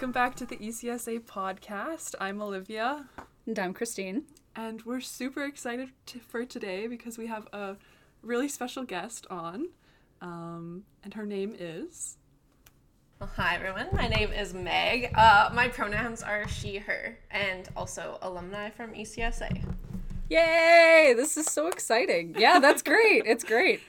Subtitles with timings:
[0.00, 2.14] Welcome back to the ECSA podcast.
[2.18, 3.04] I'm Olivia,
[3.46, 4.22] And I'm Christine.
[4.56, 7.76] and we're super excited to, for today because we have a
[8.22, 9.68] really special guest on,
[10.22, 12.16] um, and her name is.
[13.18, 13.88] Well, hi everyone.
[13.92, 15.12] My name is Meg.
[15.14, 19.62] Uh, my pronouns are she, her, and also alumni from ECSA.
[20.30, 21.12] Yay!
[21.14, 22.36] This is so exciting.
[22.38, 23.24] Yeah, that's great.
[23.26, 23.82] It's great.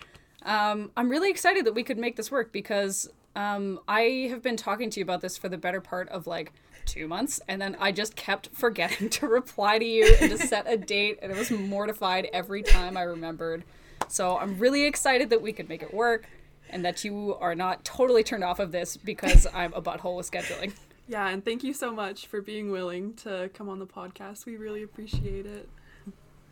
[0.44, 4.58] Um, I'm really excited that we could make this work because um, I have been
[4.58, 6.52] talking to you about this for the better part of like
[6.86, 10.66] two months, and then I just kept forgetting to reply to you and to set
[10.68, 13.64] a date, and it was mortified every time I remembered.
[14.08, 16.26] So I'm really excited that we could make it work
[16.70, 20.30] and that you are not totally turned off of this because I'm a butthole with
[20.30, 20.74] scheduling.
[21.08, 24.46] Yeah, and thank you so much for being willing to come on the podcast.
[24.46, 25.68] We really appreciate it.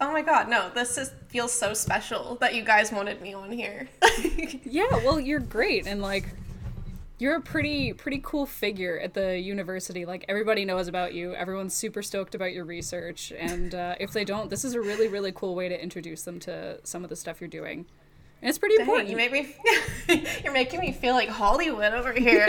[0.02, 3.52] Oh my god, no, this is feels so special that you guys wanted me on
[3.52, 3.90] here.
[4.64, 6.26] Yeah, well, you're great, and like,
[7.20, 10.06] you're a pretty pretty cool figure at the university.
[10.06, 11.36] Like everybody knows about you.
[11.36, 15.08] Everyone's super stoked about your research, and uh, if they don't, this is a really
[15.08, 17.86] really cool way to introduce them to some of the stuff you're doing.
[18.42, 19.10] And it's pretty Dang, important.
[19.10, 19.54] you make me
[20.44, 22.48] You're making me feel like Hollywood over here.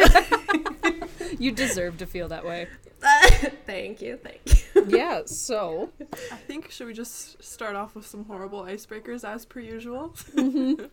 [1.39, 2.69] you deserve to feel that way.
[3.67, 4.87] thank you, thank you.
[4.87, 5.23] Yeah.
[5.27, 5.91] So
[6.31, 10.15] I think should we just start off with some horrible icebreakers as per usual?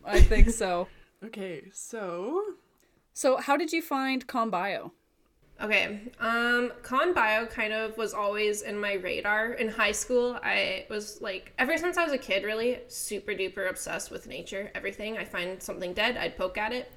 [0.04, 0.88] I think so.
[1.24, 2.42] okay, so
[3.18, 4.92] So how did you find ComBio?
[5.60, 6.02] Okay.
[6.20, 10.38] Um, con bio kind of was always in my radar in high school.
[10.40, 14.70] I was like, ever since I was a kid, really super duper obsessed with nature.
[14.76, 16.92] Everything I find something dead, I'd poke at it.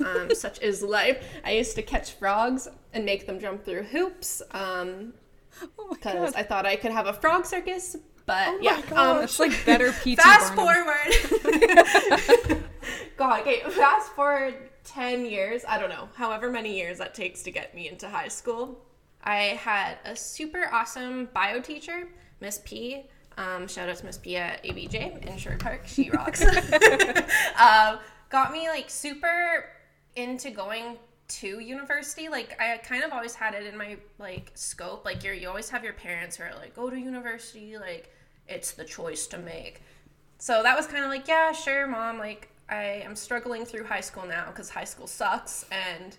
[0.00, 1.22] Um, such is life.
[1.44, 4.40] I used to catch frogs and make them jump through hoops.
[4.52, 5.12] Um,
[5.78, 6.40] Oh because god.
[6.40, 7.96] I thought I could have a frog circus.
[8.24, 10.86] But my yeah, um, It's like better PT fast Barnum.
[10.86, 12.62] forward.
[13.18, 14.54] God, okay, fast forward
[14.86, 18.28] 10 years, I don't know, however many years that takes to get me into high
[18.28, 18.80] school.
[19.22, 22.08] I had a super awesome bio teacher,
[22.40, 23.04] Miss P.
[23.36, 25.82] Um, shout out to Miss P at ABJ in Sherwood Park.
[25.86, 26.42] She rocks.
[27.60, 27.98] um,
[28.30, 29.66] got me like super
[30.14, 30.96] into going
[31.28, 32.28] to university.
[32.28, 35.04] Like I kind of always had it in my like scope.
[35.04, 37.76] Like you're, you always have your parents who are like, go to university.
[37.76, 38.10] Like
[38.48, 39.82] it's the choice to make.
[40.38, 42.18] So that was kind of like, yeah, sure, mom.
[42.18, 46.16] Like, I am struggling through high school now because high school sucks and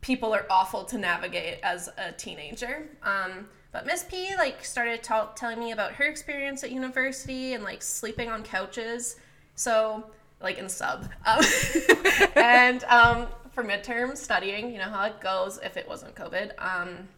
[0.00, 2.88] people are awful to navigate as a teenager.
[3.02, 7.64] Um, but Miss P like started ta- telling me about her experience at university and
[7.64, 9.16] like sleeping on couches.
[9.54, 10.04] So
[10.40, 11.42] like in sub, um,
[12.36, 16.50] and um, for midterm studying, you know how it goes if it wasn't COVID.
[16.58, 17.08] Um,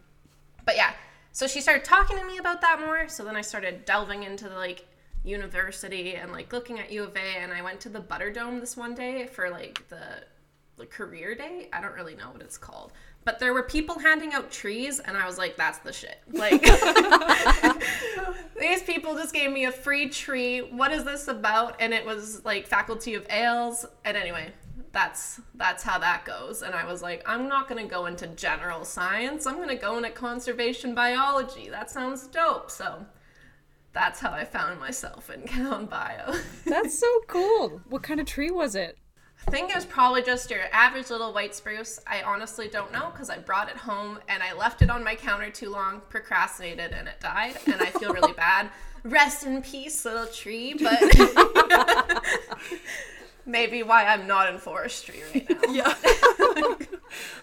[0.65, 0.93] but yeah,
[1.31, 3.09] so she started talking to me about that more.
[3.09, 4.87] So then I started delving into the like
[5.27, 8.77] university and like looking at U of A, and I went to the Butterdome this
[8.77, 10.23] one day for like the
[10.77, 11.69] the career day.
[11.73, 12.93] I don't really know what it's called,
[13.25, 16.19] but there were people handing out trees, and I was like, that's the shit.
[16.31, 16.61] Like
[18.59, 20.59] these people just gave me a free tree.
[20.59, 21.75] What is this about?
[21.81, 24.53] And it was like Faculty of ALES, and anyway.
[24.93, 26.63] That's that's how that goes.
[26.63, 29.45] And I was like, I'm not gonna go into general science.
[29.45, 31.69] I'm gonna go into conservation biology.
[31.69, 32.71] That sounds dope.
[32.71, 33.05] So
[33.97, 36.35] that's how I found myself in Con Bio.
[36.65, 37.81] That's so cool.
[37.89, 38.95] What kind of tree was it?
[39.47, 41.99] I think it was probably just your average little white spruce.
[42.05, 45.15] I honestly don't know because I brought it home and I left it on my
[45.15, 47.57] counter too long, procrastinated, and it died.
[47.65, 48.69] And I feel really bad.
[49.03, 50.75] Rest in peace, little tree.
[50.75, 51.01] But
[53.47, 55.71] maybe why I'm not in forestry right now.
[55.71, 55.95] yeah.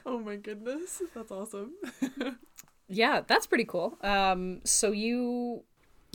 [0.06, 1.72] oh my goodness, that's awesome.
[2.88, 3.98] Yeah, that's pretty cool.
[4.02, 5.64] Um, so you,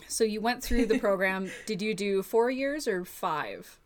[0.10, 1.52] so you went through the program.
[1.66, 3.80] Did you do four years or five?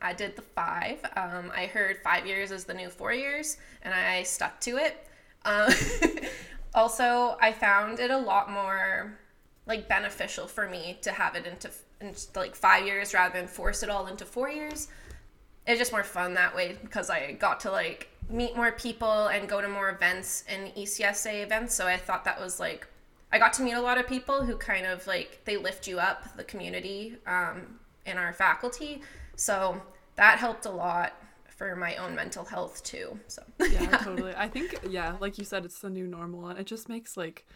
[0.00, 1.04] I did the five.
[1.16, 5.06] Um, I heard five years is the new four years, and I stuck to it.
[5.44, 5.70] Um,
[6.74, 9.18] also, I found it a lot more
[9.66, 11.70] like beneficial for me to have it into,
[12.00, 14.88] into like five years rather than force it all into four years.
[15.66, 19.48] It's just more fun that way because I got to like meet more people and
[19.48, 21.74] go to more events and ECSA events.
[21.74, 22.86] So I thought that was like
[23.32, 25.98] I got to meet a lot of people who kind of like they lift you
[25.98, 29.02] up, the community um, in our faculty.
[29.36, 29.80] So
[30.16, 31.14] that helped a lot
[31.48, 33.18] for my own mental health too.
[33.28, 34.34] So yeah, totally.
[34.36, 37.46] I think yeah, like you said, it's the new normal, and it just makes like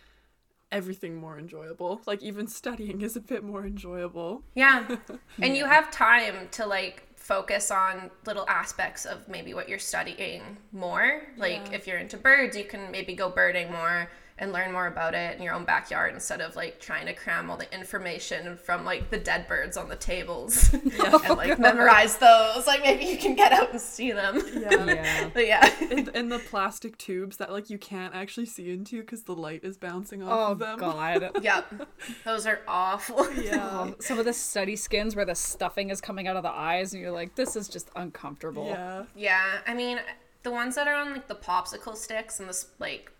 [0.70, 2.00] everything more enjoyable.
[2.06, 4.42] Like even studying is a bit more enjoyable.
[4.54, 4.96] Yeah.
[5.40, 10.42] And you have time to like focus on little aspects of maybe what you're studying
[10.72, 11.22] more.
[11.36, 11.76] Like Yeah.
[11.76, 14.08] if you're into birds, you can maybe go birding more.
[14.36, 17.48] And learn more about it in your own backyard instead of like trying to cram
[17.48, 22.66] all the information from like the dead birds on the tables and like memorize those.
[22.66, 24.42] Like maybe you can get out and see them.
[24.54, 24.84] Yeah.
[24.86, 25.30] Yeah.
[25.34, 25.70] But yeah.
[25.90, 29.62] And, and the plastic tubes that like you can't actually see into because the light
[29.62, 30.78] is bouncing off Oh of them.
[30.80, 31.30] god.
[31.40, 31.88] Yep.
[32.24, 33.32] Those are awful.
[33.34, 33.68] Yeah.
[33.70, 36.92] Oh, some of the study skins where the stuffing is coming out of the eyes
[36.92, 38.66] and you're like, this is just uncomfortable.
[38.66, 39.04] Yeah.
[39.14, 40.00] Yeah, I mean,
[40.42, 43.12] the ones that are on like the popsicle sticks and the like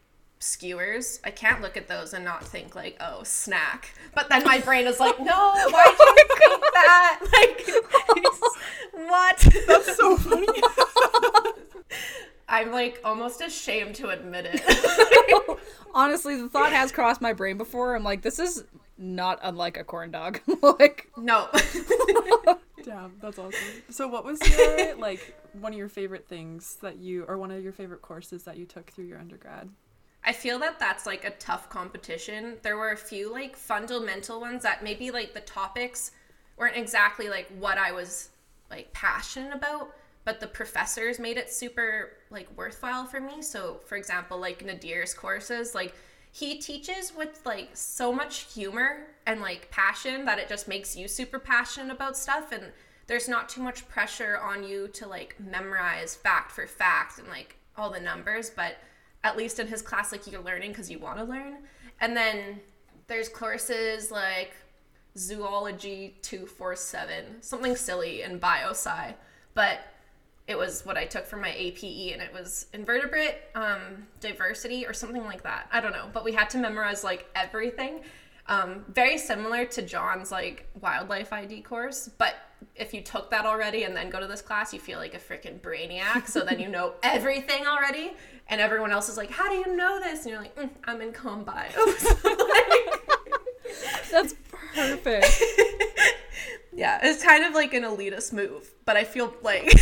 [0.45, 3.95] skewers, I can't look at those and not think like, oh, snack.
[4.15, 7.21] But then my brain is like, no, why did you think that?
[7.33, 7.67] Like,
[9.09, 9.39] what?
[9.67, 10.47] That's so funny.
[12.49, 15.59] I'm like almost ashamed to admit it.
[15.95, 17.97] Honestly, the thought has crossed my brain before.
[17.97, 18.65] I'm like, this is
[18.99, 20.41] not unlike a corn dog.
[20.63, 21.49] like, no.
[22.85, 23.59] Damn, that's awesome.
[23.91, 27.63] So what was your like one of your favorite things that you or one of
[27.63, 29.71] your favorite courses that you took through your undergrad?
[30.25, 32.57] I feel that that's like a tough competition.
[32.63, 36.13] There were a few like fundamental ones that maybe like the topics
[36.57, 38.31] weren't exactly like what I was
[38.71, 39.95] like passionate about,
[40.25, 43.43] but the professors made it super like worthwhile for me.
[43.43, 45.95] So, for example, like Nadir's courses, like
[46.33, 51.07] he teaches with like so much humor and like passion that it just makes you
[51.07, 52.73] super passionate about stuff and
[53.07, 57.57] there's not too much pressure on you to like memorize fact for fact and like
[57.77, 58.77] all the numbers, but
[59.25, 61.57] at least in his class like you're learning because you want to learn.
[62.01, 62.61] And then
[63.09, 64.53] there's courses like
[65.17, 69.15] zoology 247 something silly in biosci
[69.55, 69.79] but
[70.49, 74.93] it was what i took for my ape and it was invertebrate um, diversity or
[74.93, 75.69] something like that.
[75.71, 76.09] I don't know.
[76.13, 78.01] But we had to memorize like everything
[78.47, 82.37] um, very similar to john's like wildlife id course but
[82.77, 85.19] if you took that already and then go to this class you feel like a
[85.19, 86.27] freaking brainiac.
[86.27, 88.13] So then you know everything already
[88.49, 90.23] and everyone else is like how do you know this?
[90.23, 91.69] And you're like mm, i'm in com bio
[94.11, 94.35] that's
[94.75, 95.43] perfect.
[96.77, 99.73] Yeah, it's kind of like an elitist move, but I feel like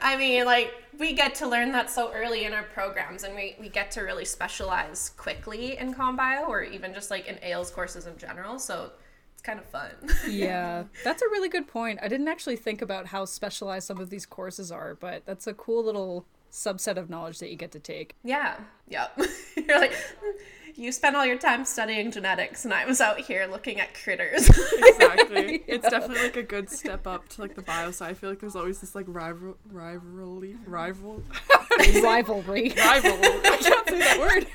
[0.00, 3.56] I mean, like we get to learn that so early in our programs and we,
[3.58, 8.06] we get to really specialize quickly in combio or even just like in ALES courses
[8.06, 8.90] in general, so
[9.32, 9.90] it's kind of fun.
[10.28, 11.98] yeah, that's a really good point.
[12.02, 15.54] I didn't actually think about how specialized some of these courses are, but that's a
[15.54, 18.14] cool little subset of knowledge that you get to take.
[18.22, 18.56] yeah.
[18.88, 19.18] Yep.
[19.56, 20.38] You're like hmm,
[20.76, 24.48] you spent all your time studying genetics and I was out here looking at critters.
[24.78, 25.62] Exactly.
[25.68, 28.10] It's definitely like a good step up to like the bio side.
[28.10, 31.22] I feel like there's always this like rival rivalry rival
[32.02, 32.72] Rivalry.
[32.76, 33.12] rival.
[33.12, 34.46] I can't say that word.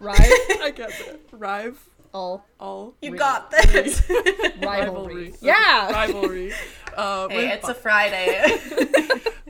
[0.00, 0.18] Right?
[0.62, 1.28] I can't say it.
[1.32, 1.78] Rive
[2.12, 4.02] All all you got this.
[4.62, 5.28] rivalry.
[5.28, 5.90] Okay, Yeah.
[5.92, 6.52] rivalry.
[6.96, 8.58] Uh, hey, with it's a Friday.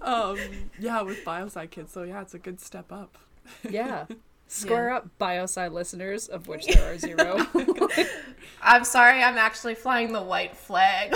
[0.03, 0.39] um
[0.79, 1.93] yeah with biosci kids.
[1.93, 3.19] So yeah, it's a good step up.
[3.69, 4.07] Yeah.
[4.53, 7.47] Square up biosci listeners, of which there are zero.
[8.63, 11.15] I'm sorry, I'm actually flying the white flag.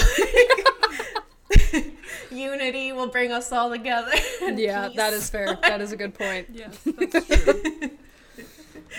[2.30, 4.10] Unity will bring us all together.
[4.40, 5.22] yeah, that peace.
[5.22, 5.58] is fair.
[5.62, 6.48] That is a good point.
[6.50, 7.90] Yes, that's true.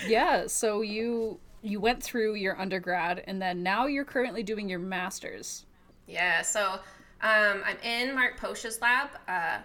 [0.07, 4.78] Yeah, so you you went through your undergrad and then now you're currently doing your
[4.78, 5.65] masters.
[6.06, 6.74] Yeah, so
[7.22, 9.58] um, I'm in Mark Poesch's lab, uh,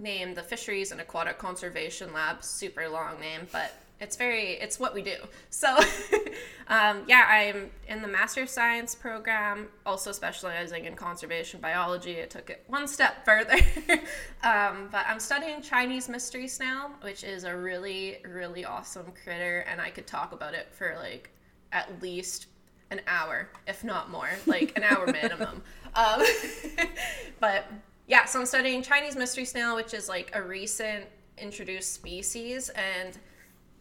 [0.00, 2.42] named the Fisheries and Aquatic Conservation Lab.
[2.42, 5.16] Super long name, but it's very, it's what we do.
[5.50, 5.74] So,
[6.68, 12.22] um, yeah, I'm in the Master of Science program, also specializing in conservation biology.
[12.22, 13.56] I took it one step further.
[14.44, 19.80] um, but I'm studying Chinese mystery snail, which is a really, really awesome critter, and
[19.80, 21.30] I could talk about it for like
[21.72, 22.46] at least
[22.90, 25.62] an hour, if not more, like an hour minimum.
[25.96, 26.22] Um,
[27.40, 27.64] but
[28.06, 31.06] yeah, so I'm studying Chinese mystery snail, which is like a recent
[31.38, 33.16] introduced species, and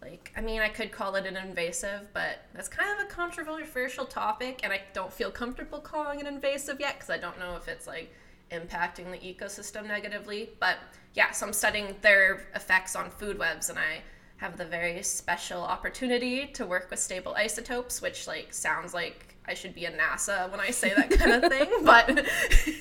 [0.06, 4.06] like I mean, I could call it an invasive, but that's kind of a controversial
[4.06, 7.68] topic, and I don't feel comfortable calling it invasive yet because I don't know if
[7.68, 8.14] it's like
[8.52, 10.50] impacting the ecosystem negatively.
[10.60, 10.78] But
[11.14, 14.02] yeah, so I'm studying their effects on food webs, and I
[14.38, 19.54] have the very special opportunity to work with stable isotopes, which like sounds like I
[19.54, 21.70] should be in NASA when I say that kind of thing.
[21.84, 22.26] But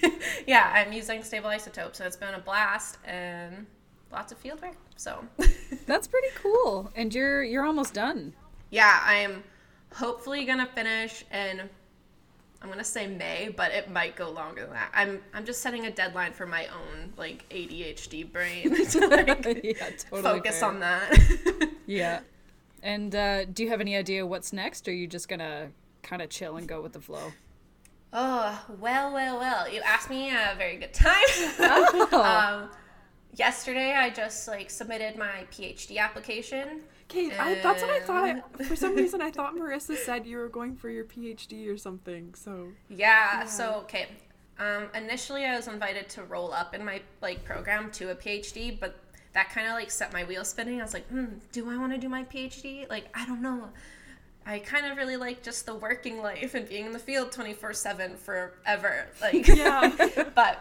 [0.47, 3.67] yeah, I'm using stable isotopes, so it's been a blast and
[4.15, 4.77] lots of field work.
[4.97, 5.25] So
[5.87, 6.91] That's pretty cool.
[6.97, 8.33] And you're you're almost done.
[8.71, 9.43] yeah, I'm
[9.93, 11.69] hopefully gonna finish in
[12.63, 14.91] I'm gonna say May, but it might go longer than that.
[14.95, 19.91] I'm I'm just setting a deadline for my own like ADHD brain to like yeah,
[19.99, 20.23] totally.
[20.23, 20.69] focus fair.
[20.71, 21.71] on that.
[21.87, 22.21] Yeah.
[22.83, 25.69] And uh, do you have any idea what's next, or are you just gonna
[26.03, 27.33] kind of chill and go with the flow?
[28.15, 29.69] Oh, well, well, well.
[29.69, 31.15] You asked me a very good time.
[31.59, 32.63] Oh.
[32.63, 32.71] um,
[33.35, 36.83] yesterday I just like submitted my PhD application.
[37.11, 38.43] Okay, I, that's what I thought.
[38.59, 41.77] I, for some reason, I thought Marissa said you were going for your PhD or
[41.77, 42.35] something.
[42.35, 44.09] So Yeah, so okay.
[44.59, 48.79] Um, initially I was invited to roll up in my like program to a PhD,
[48.79, 48.97] but
[49.35, 50.81] that kind of like set my wheels spinning.
[50.81, 52.89] I was like, hmm, do I want to do my PhD?
[52.89, 53.69] Like, I don't know.
[54.47, 58.17] I kind of really like just the working life and being in the field 24/7
[58.17, 59.07] forever.
[59.21, 59.91] Like yeah,
[60.35, 60.61] but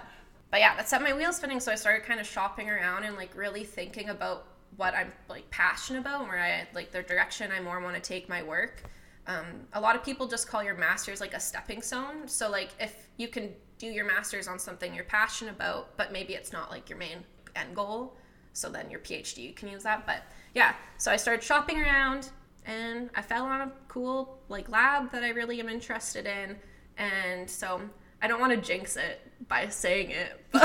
[0.53, 1.59] but yeah, that set my wheels spinning.
[1.59, 4.45] So I started kind of shopping around and like really thinking about
[4.77, 8.01] what I'm like passionate about, and where I like the direction I more want to
[8.01, 8.83] take my work.
[9.25, 12.27] Um, a lot of people just call your masters like a stepping stone.
[12.27, 16.35] So like if you can do your masters on something you're passionate about, but maybe
[16.35, 17.23] it's not like your main
[17.55, 18.15] end goal,
[18.53, 20.05] so then your PhD you can use that.
[20.05, 20.21] But
[20.53, 22.29] yeah, so I started shopping around
[22.67, 26.57] and I fell on a cool like lab that I really am interested in,
[26.99, 27.81] and so
[28.23, 30.63] I don't want to jinx it by saying it, but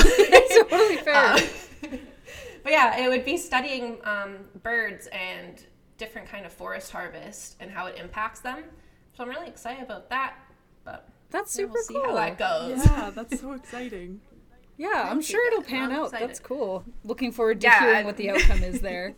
[0.71, 1.15] totally fair.
[1.17, 1.41] uh,
[2.63, 5.63] but yeah, it would be studying um, birds and
[5.97, 8.63] different kind of forest harvest and how it impacts them.
[9.17, 10.35] So I'm really excited about that.
[10.85, 12.05] But That's yeah, super we'll see cool.
[12.05, 12.87] how that goes.
[12.87, 14.21] yeah, that's so exciting.
[14.77, 16.13] Yeah, I'm sure it'll pan I'm out.
[16.13, 16.85] That's cool.
[17.03, 19.17] Looking forward to Yeah, hearing I- what the outcome is there.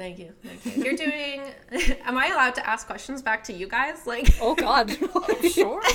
[0.00, 0.32] Thank you.
[0.42, 0.82] Thank you.
[0.82, 1.42] You're doing.
[2.06, 4.06] am I allowed to ask questions back to you guys?
[4.06, 4.90] Like, Oh God.
[5.52, 5.82] Sure.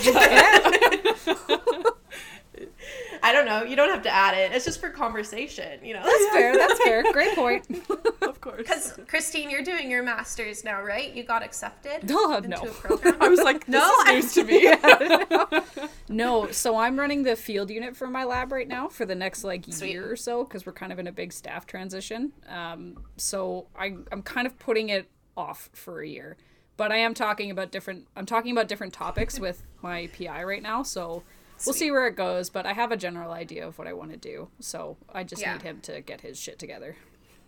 [3.23, 3.63] I don't know.
[3.63, 4.51] You don't have to add it.
[4.53, 5.83] It's just for conversation.
[5.83, 6.03] You know.
[6.03, 6.53] That's fair.
[6.55, 7.03] That's fair.
[7.13, 7.65] Great point.
[8.21, 8.57] of course.
[8.57, 11.13] Because Christine, you're doing your masters now, right?
[11.13, 12.57] You got accepted into no.
[12.57, 13.17] a program.
[13.21, 15.61] I was like, this No, is news to me.
[16.09, 19.43] No, so I'm running the field unit for my lab right now for the next
[19.43, 19.91] like Sweet.
[19.91, 22.31] year or so because we're kind of in a big staff transition.
[22.47, 26.37] Um, so I, I'm kind of putting it off for a year,
[26.77, 28.07] but I am talking about different.
[28.15, 30.83] I'm talking about different topics with my PI right now.
[30.83, 31.23] So
[31.65, 32.49] we'll see where it goes.
[32.49, 34.49] But I have a general idea of what I want to do.
[34.59, 35.53] So I just Yeah.
[35.53, 36.95] need him to get his shit together.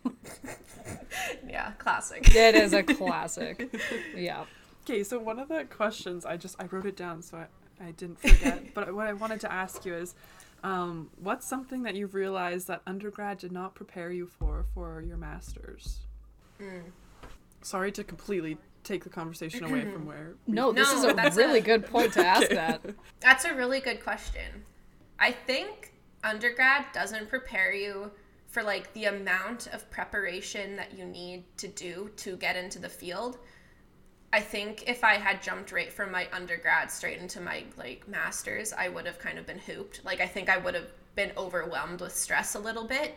[1.48, 2.28] yeah, classic.
[2.36, 3.74] It is a classic.
[4.16, 4.46] yeah.
[4.86, 7.92] Okay, so one of the questions I just I wrote it down so I, I
[7.92, 8.74] didn't forget.
[8.74, 10.16] but what I wanted to ask you is,
[10.64, 15.18] um, what's something that you've realized that undergrad did not prepare you for for your
[15.18, 16.00] masters?
[17.62, 18.58] Sorry to completely
[18.88, 20.06] take the conversation away from mm-hmm.
[20.08, 20.36] where.
[20.46, 22.82] we- No, this No, is a that's really a- good point to ask that.
[23.20, 24.64] That's a really good question.
[25.20, 28.12] I think undergrad doesn't prepare you
[28.48, 32.90] for like the amount of preparation that you need to do to get into the
[32.90, 33.38] field.
[34.34, 38.74] I think if I had jumped right from my undergrad straight into my like masters,
[38.74, 40.04] I would have kind of been hooped.
[40.06, 43.16] Like I think I would have been overwhelmed with stress a little bit.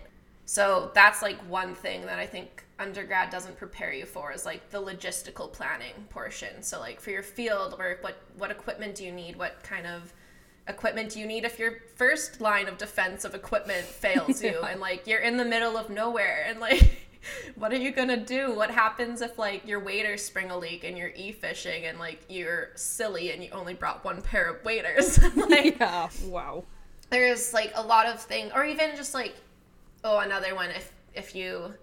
[0.50, 4.68] So that's like one thing that I think undergrad doesn't prepare you for is like
[4.70, 6.64] the logistical planning portion.
[6.64, 9.36] So like for your field work, what what equipment do you need?
[9.36, 10.12] What kind of
[10.66, 14.80] equipment do you need if your first line of defense of equipment fails you and
[14.80, 16.98] like you're in the middle of nowhere and like
[17.54, 18.52] what are you gonna do?
[18.52, 22.70] What happens if like your waders spring a leak and you're e-fishing and like you're
[22.74, 25.22] silly and you only brought one pair of waders?
[25.36, 26.08] like Yeah.
[26.24, 26.64] Wow.
[27.08, 29.36] there's like a lot of things or even just like
[30.04, 31.74] oh another one if if you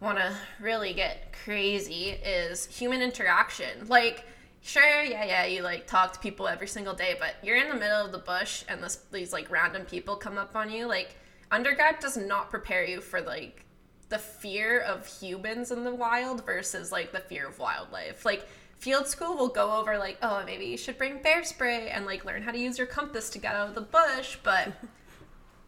[0.00, 3.86] want to really get crazy is human interaction.
[3.88, 4.24] Like
[4.62, 7.74] sure yeah yeah you like talk to people every single day but you're in the
[7.74, 11.16] middle of the bush and this these like random people come up on you like
[11.50, 13.64] undergrad does not prepare you for like
[14.10, 18.24] the fear of humans in the wild versus like the fear of wildlife.
[18.24, 22.06] Like field school will go over like oh maybe you should bring bear spray and
[22.06, 24.72] like learn how to use your compass to get out of the bush but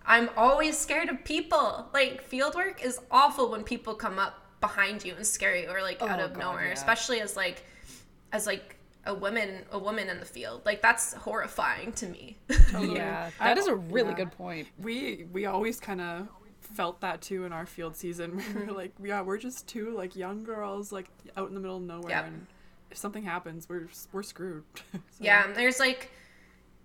[0.06, 5.04] i'm always scared of people like field work is awful when people come up behind
[5.04, 6.72] you and scare you or like out Oh, of God, nowhere yeah.
[6.72, 7.64] especially as like
[8.32, 12.36] as like a woman a woman in the field like that's horrifying to me
[12.78, 13.30] Yeah.
[13.40, 14.14] That is a really yeah.
[14.16, 14.68] good point.
[14.78, 16.28] we we always kind of
[16.60, 18.36] felt that too in our field season.
[18.36, 18.70] We were mm-hmm.
[18.76, 22.10] like, yeah, we're just two like young girls like out in the middle of nowhere,
[22.10, 22.26] Yep.
[22.26, 22.46] and
[22.90, 24.62] if something happens, we're we're screwed.
[24.92, 26.10] So- Yeah, there's like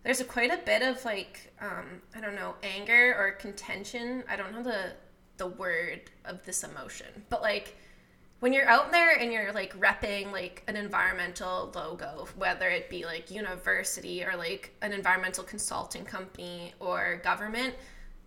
[0.08, 4.24] there's a quite a bit of like um I don't know, anger or contention.
[4.30, 4.94] I don't know the
[5.36, 7.08] the word of this emotion.
[7.28, 7.76] But like
[8.40, 13.04] when you're out there and you're like repping like an environmental logo, whether it be
[13.04, 17.74] like university or like an environmental consulting company or government,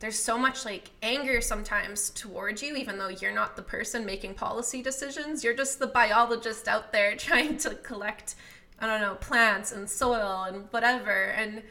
[0.00, 4.34] there's so much like anger sometimes towards you, even though you're not the person making
[4.34, 5.42] policy decisions.
[5.42, 8.34] You're just the biologist out there trying to collect,
[8.80, 11.24] I don't know, plants and soil and whatever.
[11.24, 11.62] And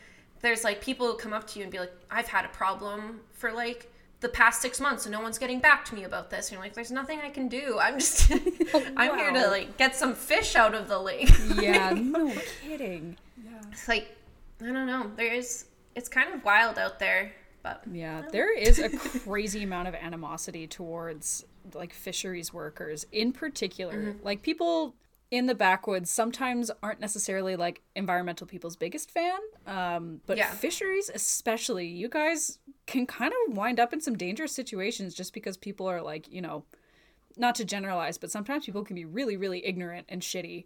[0.41, 3.21] there's like people who come up to you and be like, I've had a problem
[3.33, 6.47] for like the past six months and no one's getting back to me about this.
[6.47, 7.77] And you're like, there's nothing I can do.
[7.79, 8.31] I'm just,
[8.97, 11.29] I'm here to like get some fish out of the lake.
[11.59, 13.17] Yeah, no kidding.
[13.43, 13.61] yeah.
[13.71, 14.15] it's like
[14.61, 15.11] I don't know.
[15.15, 17.33] There's it's kind of wild out there.
[17.63, 23.95] But Yeah, there is a crazy amount of animosity towards like fisheries workers in particular.
[23.95, 24.25] Mm-hmm.
[24.25, 24.95] Like people
[25.31, 29.39] in the backwoods sometimes aren't necessarily like environmental people's biggest fan.
[29.67, 30.49] Um, but Yeah.
[30.51, 32.57] fisheries especially, you guys
[32.87, 36.41] can kind of wind up in some dangerous situations just because people are like, you
[36.41, 36.65] know,
[37.37, 40.65] not to generalize, but sometimes people can be really, really ignorant and shitty.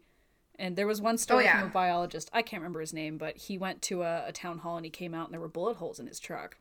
[0.58, 1.60] And there was one story yeah.
[1.60, 4.60] from a biologist, I can't remember his name, but he went to a, a town
[4.60, 6.58] hall and he came out and there were bullet holes in his truck.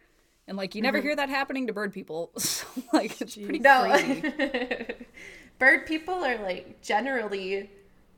[0.48, 2.32] And like you never hear that happening to bird people.
[2.38, 4.22] So like it's pretty no, crazy.
[5.58, 7.70] bird people are like generally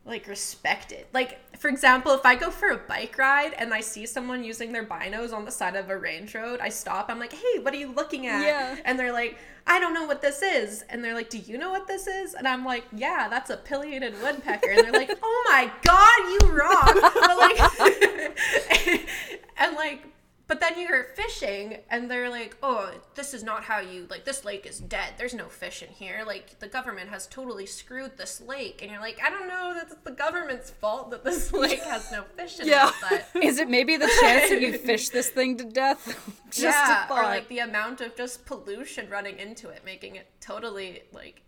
[0.07, 1.07] like respected.
[1.13, 4.73] Like for example, if I go for a bike ride and I see someone using
[4.73, 7.07] their binos on the side of a range road, I stop.
[7.09, 8.77] I'm like, "Hey, what are you looking at?" Yeah.
[8.85, 11.71] And they're like, "I don't know what this is." And they're like, "Do you know
[11.71, 15.45] what this is?" And I'm like, "Yeah, that's a pileated woodpecker." And they're like, "Oh
[15.49, 19.09] my god, you rock!" But like,
[19.57, 20.14] and like.
[20.47, 24.45] But then you're fishing and they're like, oh, this is not how you, like, this
[24.45, 25.15] lake is dead.
[25.17, 26.23] There's no fish in here.
[26.27, 28.81] Like, the government has totally screwed this lake.
[28.83, 32.25] And you're like, I don't know, that's the government's fault that this lake has no
[32.37, 32.91] fish in Yeah.
[33.11, 33.25] it.
[33.33, 36.05] But Is it maybe the chance that you fish this thing to death?
[36.51, 40.27] Just yeah, a or like the amount of just pollution running into it, making it
[40.43, 41.41] totally, like,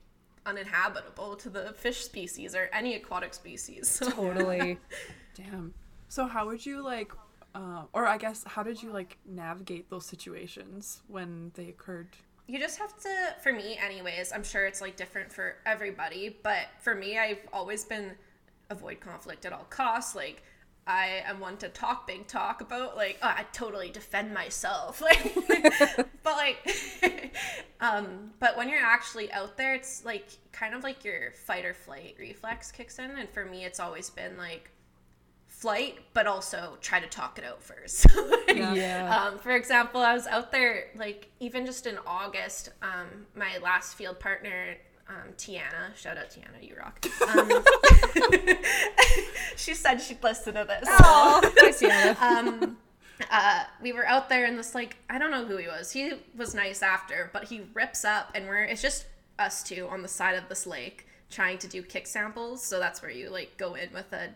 [0.46, 3.88] uninhabitable to the fish species or any aquatic species.
[3.88, 4.78] So, totally.
[5.34, 5.74] Damn.
[6.08, 7.12] So how would you like,
[7.56, 12.08] uh, or I guess how did you like navigate those situations when they occurred?
[12.46, 13.08] you just have to
[13.42, 17.84] for me anyways i'm sure it's like different for everybody but for me i've always
[17.84, 18.12] been
[18.70, 20.42] avoid conflict at all costs like
[20.86, 25.34] i am one to talk big talk about like oh, i totally defend myself like
[26.22, 27.34] but like
[27.80, 31.75] um but when you're actually out there it's like kind of like your fight or
[31.75, 34.70] flight reflex kicks in and for me it's always been like
[35.58, 38.06] flight but also try to talk it out first
[38.48, 39.25] Yeah.
[39.28, 42.70] um, for example, I was out there like even just in August.
[42.83, 44.76] Um, my last field partner,
[45.09, 47.04] um, Tiana, shout out Tiana, you rock.
[47.28, 47.50] Um,
[49.57, 50.88] she said she'd listen to this.
[50.88, 52.16] Oh, hi, Sienna.
[52.20, 52.76] Um,
[53.31, 55.92] uh, we were out there and this like I don't know who he was.
[55.92, 59.07] He was nice after, but he rips up and we're it's just
[59.38, 62.62] us two on the side of this lake trying to do kick samples.
[62.62, 64.31] So that's where you like go in with a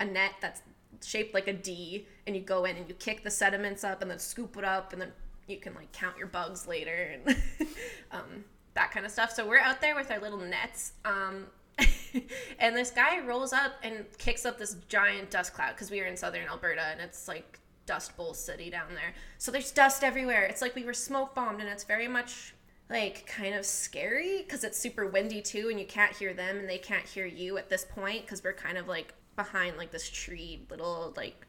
[0.00, 0.62] a net that's
[1.02, 4.10] shaped like a D and you go in and you kick the sediments up and
[4.10, 5.12] then scoop it up and then
[5.46, 7.36] you can like count your bugs later and
[8.12, 9.32] um, that kind of stuff.
[9.32, 10.92] So we're out there with our little nets.
[11.04, 11.46] Um,
[12.58, 16.06] and this guy rolls up and kicks up this giant dust cloud because we were
[16.06, 19.12] in southern Alberta and it's like Dust Bowl City down there.
[19.38, 20.44] So there's dust everywhere.
[20.44, 22.54] It's like we were smoke bombed and it's very much
[22.90, 26.68] like kind of scary because it's super windy too and you can't hear them and
[26.68, 30.08] they can't hear you at this point because we're kind of like behind like this
[30.08, 31.46] tree little like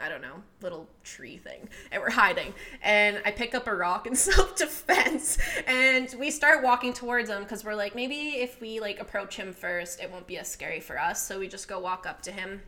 [0.00, 2.54] I don't know, little tree thing, and we're hiding.
[2.82, 7.42] And I pick up a rock in self defense, and we start walking towards him
[7.42, 10.80] because we're like, maybe if we like approach him first, it won't be as scary
[10.80, 11.26] for us.
[11.26, 12.62] So we just go walk up to him,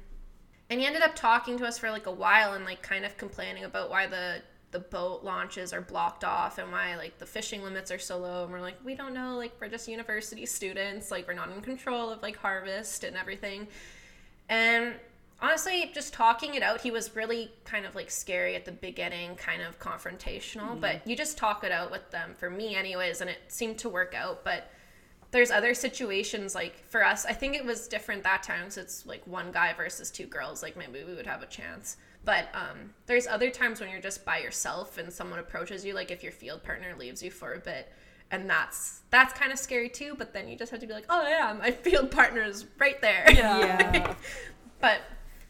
[0.68, 3.16] and he ended up talking to us for like a while and like kind of
[3.16, 7.62] complaining about why the the boat launches are blocked off and why like the fishing
[7.62, 11.10] limits are so low and we're like we don't know like we're just university students
[11.10, 13.66] like we're not in control of like harvest and everything
[14.50, 14.94] and
[15.40, 19.36] honestly, just talking it out, he was really kind of like scary at the beginning,
[19.36, 23.30] kind of confrontational, but you just talk it out with them, for me, anyways, and
[23.30, 24.44] it seemed to work out.
[24.44, 24.70] But
[25.30, 29.06] there's other situations, like for us, I think it was different that time, so it's
[29.06, 31.96] like one guy versus two girls, like maybe we would have a chance.
[32.24, 36.10] But um, there's other times when you're just by yourself and someone approaches you, like
[36.10, 37.90] if your field partner leaves you for a bit.
[38.30, 41.06] And that's that's kind of scary too, but then you just have to be like,
[41.08, 43.26] oh yeah, my field partner is right there.
[43.30, 44.14] Yeah.
[44.80, 45.00] But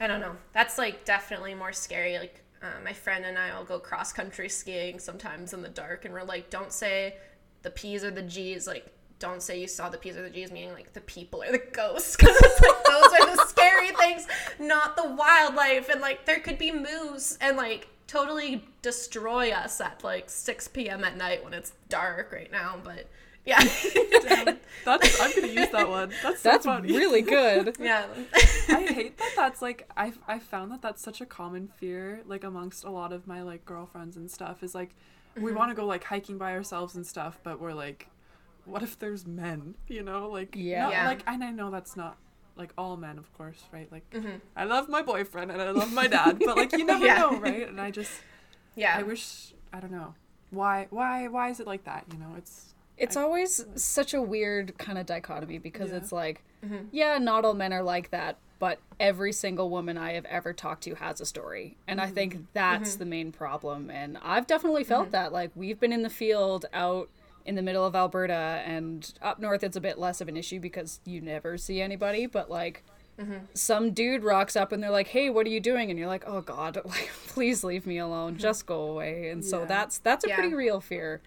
[0.00, 0.34] I don't know.
[0.52, 2.18] That's like definitely more scary.
[2.18, 6.04] Like uh, my friend and I will go cross country skiing sometimes in the dark,
[6.04, 7.16] and we're like, don't say
[7.62, 8.66] the P's or the G's.
[8.66, 8.86] Like,
[9.18, 11.62] don't say you saw the P's or the G's, meaning like the people or the
[11.72, 14.26] ghosts, because it's like those are the scary things,
[14.58, 15.88] not the wildlife.
[15.90, 21.04] And like there could be moose and like totally destroy us at like 6 p.m.
[21.04, 22.76] at night when it's dark right now.
[22.82, 23.06] But
[23.46, 23.60] yeah,
[24.84, 26.10] That's I'm gonna use that one.
[26.22, 26.88] That's so That's funny.
[26.92, 27.76] really good.
[27.80, 28.06] yeah.
[28.68, 29.32] I hate that.
[29.36, 33.12] That's like I I found that that's such a common fear like amongst a lot
[33.12, 34.90] of my like girlfriends and stuff is like
[35.36, 35.44] Mm-hmm.
[35.44, 38.08] we want to go like hiking by ourselves and stuff, but we're like,
[38.64, 39.76] what if there's men?
[39.86, 40.82] You know, like Yeah.
[40.82, 41.06] not- Yeah.
[41.06, 42.16] like and I know that's not
[42.60, 43.90] like all men, of course, right?
[43.90, 44.36] Like Mm-hmm.
[44.56, 47.18] I love my boyfriend and I love my dad, but like you never Yeah.
[47.18, 47.68] know, right?
[47.68, 48.12] And I just
[48.76, 48.94] yeah.
[48.96, 50.14] I wish I don't know
[50.50, 52.04] why why why is it like that?
[52.12, 55.96] You know, it's It's always such a weird kind of dichotomy because Yeah.
[55.96, 56.84] it's like, Mm-hmm.
[56.92, 60.82] yeah, not all men are like that, but every single woman I have ever talked
[60.84, 61.78] to has a story.
[61.88, 63.90] And I think that's the main problem.
[63.90, 65.32] And I've definitely felt that.
[65.32, 67.08] Like, we've been in the field out
[67.50, 70.60] in the middle of Alberta, and up north, it's a bit less of an issue
[70.60, 72.26] because you never see anybody.
[72.26, 72.84] But, like,
[73.18, 73.38] mm-hmm.
[73.54, 76.22] some dude rocks up and they're like, "Hey, what are you doing?" And you're like,
[76.28, 78.34] "Oh God, like, please leave me alone.
[78.34, 78.40] Mm-hmm.
[78.40, 79.64] Just go away." And so Yeah.
[79.66, 80.36] that's that's a Yeah.
[80.36, 81.20] pretty real fear,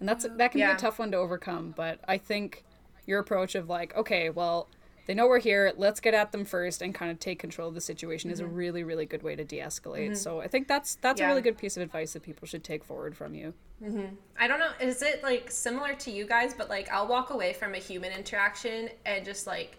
[0.00, 1.74] and that's that can be a tough one to overcome.
[1.76, 2.64] But I think
[3.04, 4.68] your approach of like, okay, well,
[5.06, 5.72] they know we're here.
[5.76, 8.44] Let's get at them first and kind of take control of the situation is a
[8.44, 8.54] mm-hmm.
[8.54, 10.06] really really good way to de-escalate.
[10.06, 10.14] Mm-hmm.
[10.14, 12.84] So I think that's that's a really good piece of advice that people should take
[12.84, 13.54] forward from you.
[13.82, 14.14] Mm-hmm.
[14.38, 14.70] I don't know.
[14.80, 16.54] Is it like similar to you guys?
[16.54, 19.76] But like, I'll walk away from a human interaction and just like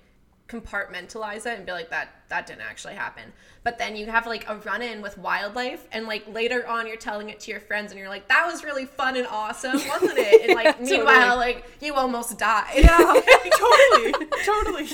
[0.48, 3.24] compartmentalize it and be like, that that didn't actually happen.
[3.64, 6.98] But then you have like a run in with wildlife, and like later on, you're
[6.98, 10.18] telling it to your friends, and you're like, that was really fun and awesome, wasn't
[10.18, 10.50] it?
[10.50, 12.76] And like, meanwhile, like you almost died.
[12.76, 12.98] Yeah,
[13.58, 14.88] totally, totally.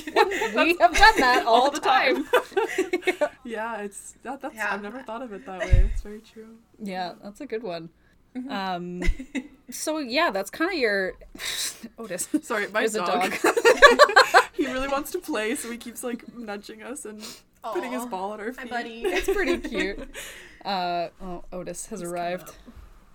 [0.56, 2.28] we have done that all, all the the time.
[3.44, 4.42] yeah, it's that.
[4.42, 4.74] That's Yeah.
[4.74, 5.90] I've never thought of it that way.
[5.92, 6.58] It's very true.
[6.80, 7.90] Yeah, that's a good one.
[8.50, 9.04] Um,
[9.70, 11.14] so yeah, that's kind of your
[11.98, 12.28] Otis.
[12.42, 13.32] Sorry, my There's a dog.
[13.42, 13.56] dog.
[14.54, 17.24] he really wants to play, so he keeps like nudging us and
[17.64, 18.70] putting his ball at our My feet.
[18.70, 19.02] buddy.
[19.06, 20.00] It's pretty cute.
[20.66, 22.56] Uh, oh, Otis has coming arrived.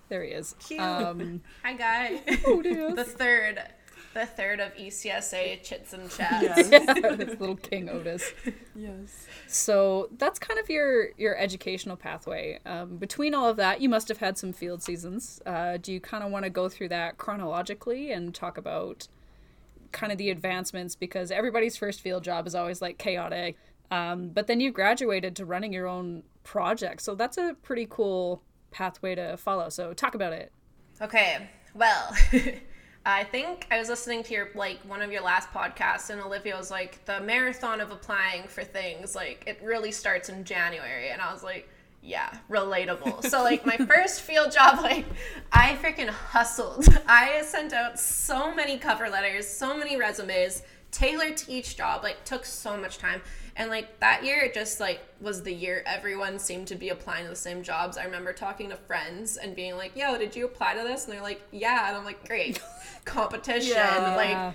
[0.08, 0.54] There he is.
[0.60, 0.80] Cute.
[0.80, 2.20] Um, Hi, guy.
[2.46, 2.94] Otis.
[2.94, 3.60] the third,
[4.14, 6.42] the third of ECSA chits and chats.
[6.42, 6.68] Yes.
[6.72, 6.92] yeah,
[7.38, 8.32] little King Otis.
[8.74, 9.26] yes.
[9.46, 12.58] So that's kind of your your educational pathway.
[12.66, 15.40] Um, between all of that, you must have had some field seasons.
[15.46, 19.08] Uh, do you kind of want to go through that chronologically and talk about
[19.92, 20.94] kind of the advancements?
[20.94, 23.56] Because everybody's first field job is always like chaotic.
[23.90, 28.42] Um, but then you graduated to running your own project, so that's a pretty cool
[28.70, 29.70] pathway to follow.
[29.70, 30.52] So talk about it.
[31.00, 32.14] Okay, well,
[33.08, 36.56] I think I was listening to your like one of your last podcasts, and Olivia
[36.56, 41.22] was like, the marathon of applying for things, like it really starts in January, and
[41.22, 41.68] I was like,
[42.02, 43.24] yeah, relatable.
[43.30, 45.06] so like my first field job, like
[45.52, 46.86] I freaking hustled.
[47.06, 52.02] I sent out so many cover letters, so many resumes, tailored to each job.
[52.02, 53.22] Like took so much time.
[53.58, 57.24] And like that year, it just like was the year everyone seemed to be applying
[57.24, 57.98] to the same jobs.
[57.98, 61.12] I remember talking to friends and being like, "Yo, did you apply to this?" And
[61.12, 62.62] they're like, "Yeah," and I'm like, "Great,
[63.04, 64.14] competition!" Yeah.
[64.16, 64.54] Like,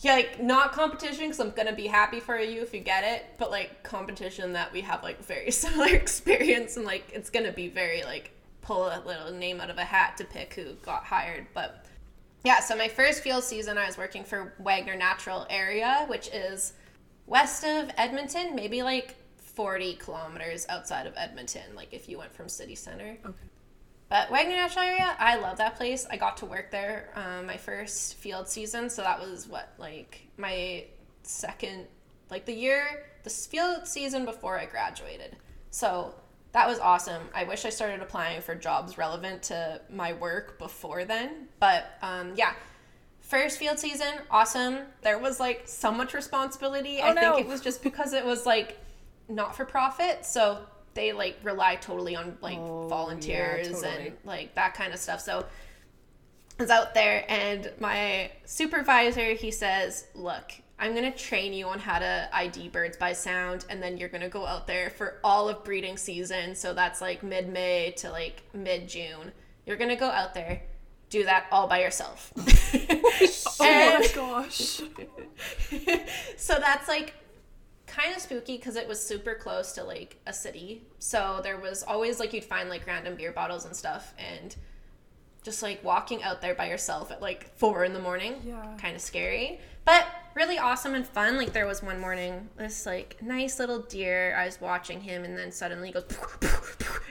[0.00, 3.26] yeah, like not competition because I'm gonna be happy for you if you get it,
[3.38, 7.68] but like competition that we have like very similar experience and like it's gonna be
[7.68, 11.46] very like pull a little name out of a hat to pick who got hired.
[11.54, 11.86] But
[12.44, 16.72] yeah, so my first field season, I was working for Wagner Natural Area, which is
[17.26, 22.48] west of Edmonton, maybe like 40 kilometers outside of Edmonton, like if you went from
[22.48, 23.16] city center.
[23.24, 23.34] Okay.
[24.08, 26.06] But Wagner Natural Area, I love that place.
[26.08, 30.28] I got to work there um, my first field season, so that was what like
[30.36, 30.84] my
[31.22, 31.86] second,
[32.30, 35.36] like the year, the field season before I graduated.
[35.70, 36.14] So
[36.52, 37.22] that was awesome.
[37.34, 41.48] I wish I started applying for jobs relevant to my work before then.
[41.58, 42.52] But um, yeah,
[43.26, 44.78] first field season, awesome.
[45.02, 47.00] There was like so much responsibility.
[47.02, 47.34] Oh, I no.
[47.34, 48.78] think it was just because it was like
[49.28, 50.60] not for profit, so
[50.94, 54.08] they like rely totally on like Oh, yeah, volunteers totally.
[54.08, 55.20] and like that kind of stuff.
[55.20, 55.44] So
[56.58, 61.66] I was out there and my supervisor he says, "Look, I'm going to train you
[61.68, 64.90] on how to ID birds by sound and then you're going to go out there
[64.90, 69.32] for all of breeding season, so that's like mid-May to like mid-June.
[69.66, 70.62] You're going to go out there,
[71.10, 72.32] do that all by yourself."
[73.58, 74.80] Oh my gosh.
[76.36, 77.14] so that's like
[77.86, 80.82] kind of spooky because it was super close to like a city.
[80.98, 84.54] So there was always like you'd find like random beer bottles and stuff, and
[85.42, 88.76] just like walking out there by yourself at like four in the morning, Yeah.
[88.78, 91.36] kind of scary, but really awesome and fun.
[91.38, 94.36] Like there was one morning, this like nice little deer.
[94.38, 96.04] I was watching him, and then suddenly he goes.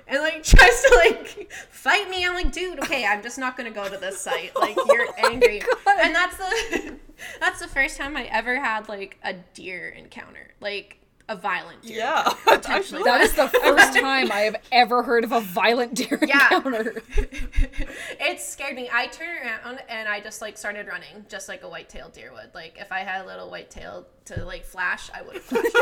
[0.08, 2.24] And like tries to like fight me.
[2.24, 4.52] I'm like, dude, okay, I'm just not gonna go to this site.
[4.66, 6.96] Like oh you're angry, and that's the
[7.40, 11.98] that's the first time I ever had like a deer encounter, like a violent deer.
[11.98, 12.24] Yeah.
[12.28, 16.20] encounter, Actually, That is the first time I have ever heard of a violent deer
[16.28, 16.48] Yeah.
[16.58, 17.02] encounter.
[17.18, 18.90] it scared me.
[18.94, 22.54] I turned around and I just like started running, just like a white-tailed deer would.
[22.54, 25.76] Like if I had a little white-tail to like flash, I would have flashed.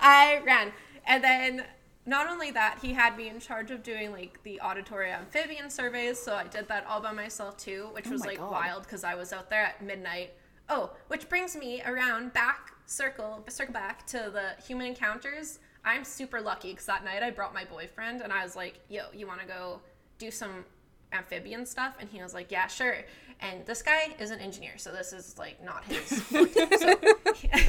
[0.00, 0.72] I ran,
[1.06, 1.64] and then
[2.06, 6.18] not only that, he had me in charge of doing like the auditory amphibian surveys.
[6.18, 8.50] So I did that all by myself too, which oh was my like God.
[8.50, 10.32] wild because I was out there at midnight.
[10.70, 15.60] Oh, which brings me around back circle circle back to the human encounters.
[15.84, 19.04] I'm super lucky because that night I brought my boyfriend and I was like, "Yo,
[19.12, 19.80] you want to go
[20.18, 20.64] do some
[21.12, 22.96] amphibian stuff?" And he was like, "Yeah, sure."
[23.40, 26.98] And this guy is an engineer, so this is like not his so,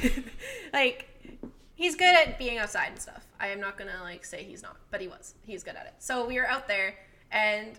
[0.73, 1.08] like
[1.75, 3.27] he's good at being outside and stuff.
[3.39, 5.36] I am not gonna like say he's not, but he was.
[5.45, 5.93] He's good at it.
[5.99, 6.95] So we were out there,
[7.32, 7.77] and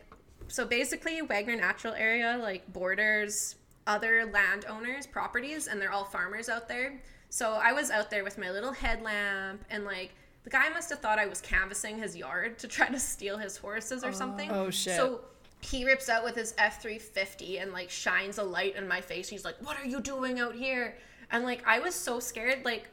[0.49, 6.69] so basically Wagner Natural Area like borders other landowners' properties, and they're all farmers out
[6.69, 7.01] there.
[7.31, 10.13] So I was out there with my little headlamp, and like
[10.43, 13.57] the guy must have thought I was canvassing his yard to try to steal his
[13.57, 14.13] horses or oh.
[14.13, 14.51] something.
[14.51, 14.97] Oh, shit.
[14.97, 15.21] So
[15.61, 19.01] he rips out with his F three fifty and like shines a light in my
[19.01, 19.29] face.
[19.29, 20.97] He's like, "What are you doing out here?"
[21.31, 22.65] And like I was so scared.
[22.65, 22.89] Like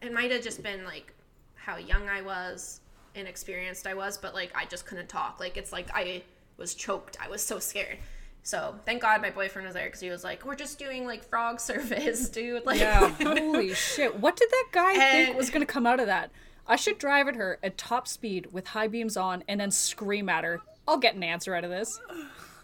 [0.00, 1.12] it might have just been like
[1.54, 2.80] how young I was,
[3.14, 5.40] inexperienced I was, but like I just couldn't talk.
[5.40, 6.22] Like it's like I
[6.56, 7.18] was choked.
[7.20, 7.98] I was so scared.
[8.42, 11.22] So thank God my boyfriend was there because he was like, "We're just doing like
[11.24, 13.08] frog service, dude." Like, Yeah.
[13.22, 14.18] Holy shit.
[14.18, 16.30] What did that guy think was going to come out of that?
[16.66, 20.28] I should drive at her at top speed with high beams on and then scream
[20.28, 20.60] at her.
[20.86, 22.00] I'll get an answer out of this.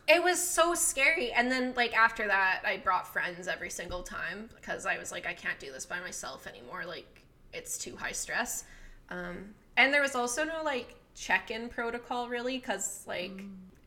[0.08, 1.32] it was so scary.
[1.32, 5.26] And then like after that, I brought friends every single time because I was like,
[5.26, 6.84] I can't do this by myself anymore.
[6.86, 8.64] Like it's too high stress.
[9.10, 13.32] Um, and there was also no like check-in protocol really because like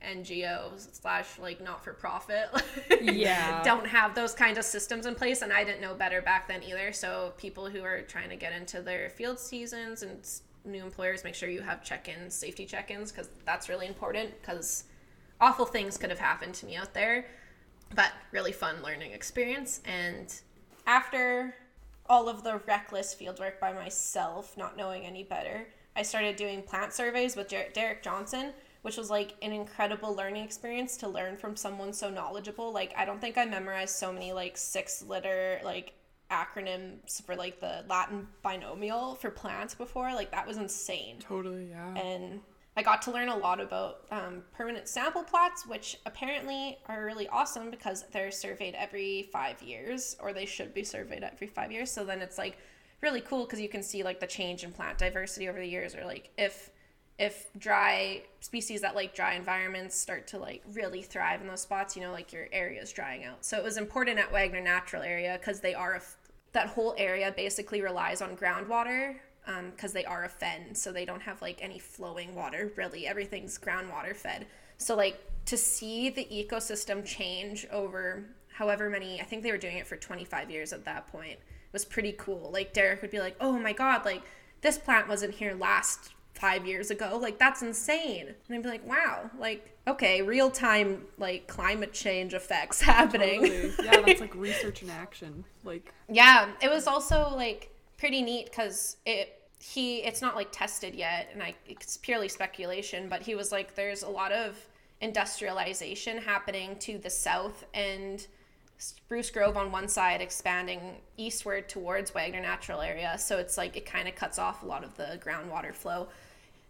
[0.06, 2.50] NGOs slash like not for profit
[3.02, 3.62] Yeah.
[3.66, 6.64] don't have those kind of systems in place and I didn't know better back then
[6.64, 6.92] either.
[6.94, 10.28] So people who are trying to get into their field seasons and
[10.66, 14.84] new employers make sure you have check-ins safety check-ins because that's really important because
[15.40, 17.26] awful things could have happened to me out there.
[17.96, 20.34] But really fun learning experience and
[20.88, 21.56] after
[22.08, 26.94] all of the reckless fieldwork by myself not knowing any better i started doing plant
[26.94, 31.94] surveys with derek johnson which was like an incredible learning experience to learn from someone
[31.94, 35.94] so knowledgeable like i don't think i memorized so many like six letter like
[36.32, 41.94] acronyms for like the latin binomial for plants before like that was insane Totally, yeah.
[41.96, 42.40] and
[42.78, 47.28] I got to learn a lot about um, permanent sample plots, which apparently are really
[47.28, 51.92] awesome because they're surveyed every five years, or they should be surveyed every five years.
[51.92, 52.58] So then it's like
[53.02, 55.96] really cool because you can see like the change in plant diversity over the years,
[55.96, 56.70] or like if
[57.22, 61.96] if dry species that like dry environments start to like really thrive in those spots,
[61.96, 63.46] you know, like your area is drying out.
[63.46, 66.02] So it was important at Wagner Natural Area because they are
[66.54, 71.06] that whole area basically relies on groundwater um, because they are a fen, so they
[71.06, 72.72] don't have like any flowing water.
[72.76, 74.48] Really, everything's groundwater fed.
[74.80, 79.78] So like to see the ecosystem change over however many, I think they were doing
[79.78, 81.38] it for 25 years at that point,
[81.72, 82.50] was pretty cool.
[82.52, 84.24] Like Derek would be like, "Oh my god, like
[84.62, 87.20] this plant wasn't here last five years ago.
[87.22, 92.34] Like that's insane." And I'd be like, "Wow, like okay, real time like climate change
[92.34, 93.74] effects happening." Totally.
[93.84, 95.44] Yeah, that's like research in action.
[95.64, 100.96] Like, Yeah, it was also like pretty neat because it he it's not like tested
[100.96, 103.10] yet, and I it's purely speculation.
[103.10, 104.58] But he was like, there's a lot of
[105.02, 108.26] industrialization happening to the south and
[108.78, 113.16] Spruce Grove on one side, expanding eastward towards Wagner Natural Area.
[113.20, 116.08] So it's like it kind of cuts off a lot of the groundwater flow,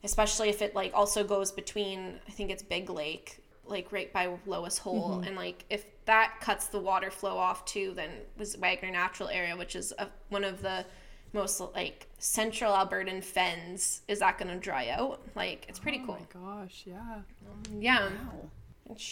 [0.03, 4.29] especially if it like also goes between I think it's Big Lake, like right by
[4.45, 5.27] Lois Hole, mm-hmm.
[5.27, 9.55] and like if that cuts the water flow off too, then was Wagner Natural Area,
[9.55, 10.85] which is a, one of the
[11.33, 15.21] most like central Albertan fens, is that going to dry out?
[15.35, 16.15] Like it's pretty oh cool.
[16.15, 16.97] my gosh, yeah.
[16.99, 18.07] Um, yeah.
[18.07, 18.15] And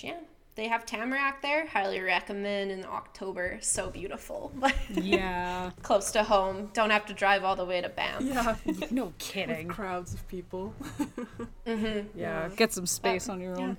[0.04, 0.18] yeah.
[0.60, 1.66] They have tamarack there.
[1.68, 3.60] Highly recommend in October.
[3.62, 4.52] So beautiful.
[4.94, 5.72] Yeah.
[5.84, 6.70] Close to home.
[6.74, 8.20] Don't have to drive all the way to Banff.
[8.22, 8.56] Yeah,
[8.92, 9.70] No kidding.
[9.70, 10.74] crowds of people.
[11.66, 12.20] Mm-hmm.
[12.20, 12.50] Yeah.
[12.58, 13.78] Get some space on your own.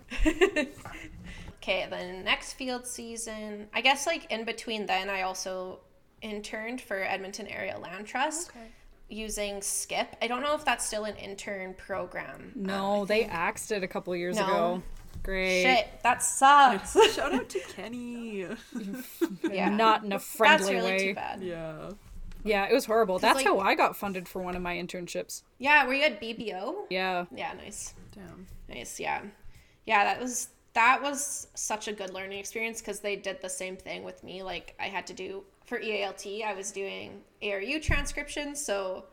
[1.57, 3.67] Okay, then next field season.
[3.75, 5.81] I guess like in between then I also
[6.23, 8.53] interned for Edmonton Area Land Trust
[9.11, 10.17] using STEP.
[10.23, 12.53] I don't know if that's still an intern program.
[12.55, 14.45] No, um, they axed it a couple years No.
[14.45, 14.83] ago.
[15.31, 15.63] Great.
[15.63, 16.97] Shit, that sucks.
[17.15, 18.47] Shout out to Kenney.
[19.49, 19.69] yeah.
[19.69, 20.81] Not in a friendly way.
[20.81, 21.07] That's really way.
[21.07, 21.41] too bad.
[21.41, 21.91] Yeah.
[22.43, 23.21] Yeah, it was horrible.
[23.21, 25.43] That's like- how I got funded for one of my internships.
[25.59, 26.87] Yeah, were you at BBO?
[26.91, 27.27] Yeah.
[27.33, 27.95] Yeah, nice.
[28.13, 28.49] Damn.
[28.69, 29.23] Nice, yeah.
[29.87, 33.77] Yeah, that was that was such a good learning experience because they did the same
[33.77, 34.43] thing with me.
[34.43, 39.05] Like I had to do for EALT, I was doing ARU transcription, so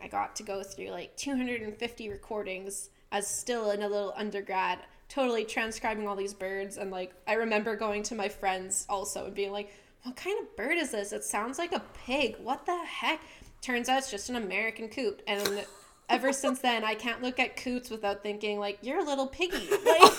[0.00, 4.78] I got to go through like 250 recordings as still in a little undergrad,
[5.12, 6.76] totally transcribing all these birds.
[6.76, 9.72] And like I remember going to my friends also and being like,
[10.02, 11.12] "What kind of bird is this?
[11.12, 12.36] It sounds like a pig.
[12.38, 13.20] What the heck?"
[13.60, 15.64] Turns out it's just an American coot, and
[16.08, 19.68] ever since then, I can't look at coots without thinking like, "You're a little piggy."
[19.84, 20.12] Like,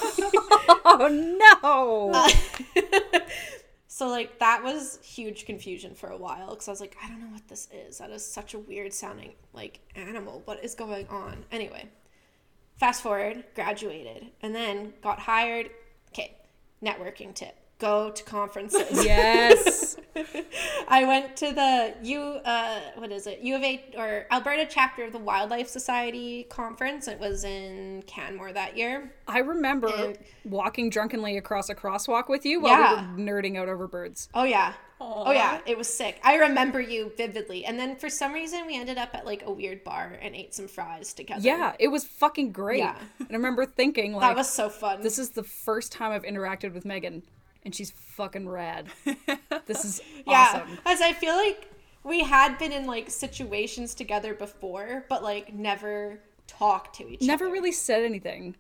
[0.86, 2.12] Oh no.
[2.76, 3.20] Uh,
[3.88, 7.20] so like that was huge confusion for a while because I was like, I don't
[7.20, 8.00] know what this is.
[8.00, 10.42] That is such a weird sounding like animal.
[10.46, 11.46] What is going on?
[11.52, 11.90] Anyway,
[12.84, 15.70] fast forward, graduated, and then got hired.
[16.10, 16.36] Okay,
[16.84, 17.56] networking tip.
[17.80, 19.06] go to conferences.
[19.06, 19.96] Yes.
[20.88, 23.40] I went to the U uh what is it?
[23.40, 27.08] U of A or Alberta chapter of the Wildlife Society conference.
[27.08, 29.14] It was in Canmore that year.
[29.28, 33.16] I remember And- walking drunkenly across a crosswalk with you while Yeah.
[33.16, 34.28] we were nerding out over birds.
[34.34, 34.74] Oh yeah.
[35.04, 36.20] Oh yeah, it was sick.
[36.24, 37.66] I remember you vividly.
[37.66, 40.54] And then for some reason we ended up at like a weird bar and ate
[40.56, 41.42] some fries together.
[41.42, 42.80] Yeah, it was fucking great.
[42.80, 42.96] Yeah.
[43.20, 45.02] And I remember thinking like That was so fun.
[45.02, 47.24] this is the first time I've interacted with Megan
[47.66, 48.88] and she's fucking rad.
[49.66, 50.70] this is awesome.
[50.70, 50.76] yeah.
[50.86, 51.70] As I feel like
[52.04, 57.46] we had been in like situations together before, but like never talked to each Never
[57.46, 57.50] other.
[57.50, 58.56] Never really said anything.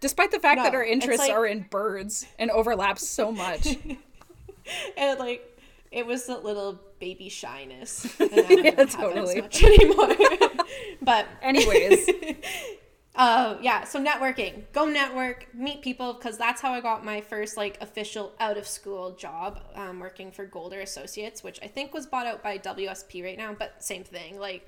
[0.00, 3.66] Despite the fact that our interests like- are in birds and overlap so much.
[4.96, 5.55] and like
[5.92, 8.06] it was a little baby shyness.
[8.20, 9.36] And I don't Yeah, have totally.
[9.36, 10.14] As much anymore.
[11.02, 12.08] but Anyways,
[13.14, 13.84] uh, yeah.
[13.84, 18.32] So networking, go network, meet people, because that's how I got my first like official
[18.40, 22.42] out of school job, um, working for Golder Associates, which I think was bought out
[22.42, 24.38] by WSP right now, but same thing.
[24.38, 24.66] Like,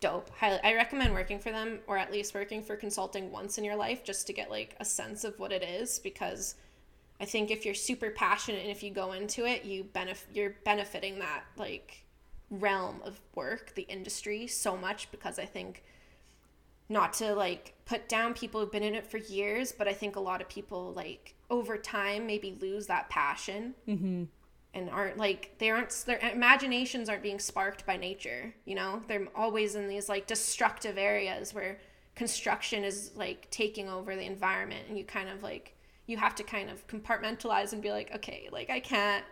[0.00, 0.30] dope.
[0.38, 3.76] Highly, I recommend working for them, or at least working for consulting once in your
[3.76, 6.54] life, just to get like a sense of what it is, because.
[7.20, 10.56] I think if you're super passionate and if you go into it, you benef- you're
[10.64, 12.04] benefiting that like
[12.50, 15.82] realm of work, the industry so much because I think
[16.88, 20.16] not to like put down people who've been in it for years, but I think
[20.16, 24.24] a lot of people like over time maybe lose that passion mm-hmm.
[24.74, 28.54] and aren't like they aren't their imaginations aren't being sparked by nature.
[28.64, 31.78] You know, they're always in these like destructive areas where
[32.14, 35.75] construction is like taking over the environment, and you kind of like
[36.06, 39.24] you have to kind of compartmentalize and be like, okay, like I can't.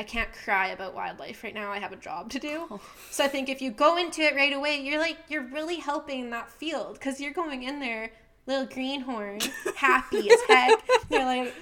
[0.00, 1.72] I can't cry about wildlife right now.
[1.72, 2.68] I have a job to do.
[2.70, 2.80] Oh.
[3.10, 6.30] So I think if you go into it right away, you're like you're really helping
[6.30, 8.12] that field because you're going in there,
[8.46, 9.40] little greenhorn,
[9.74, 10.84] happy as heck.
[11.10, 11.52] You're like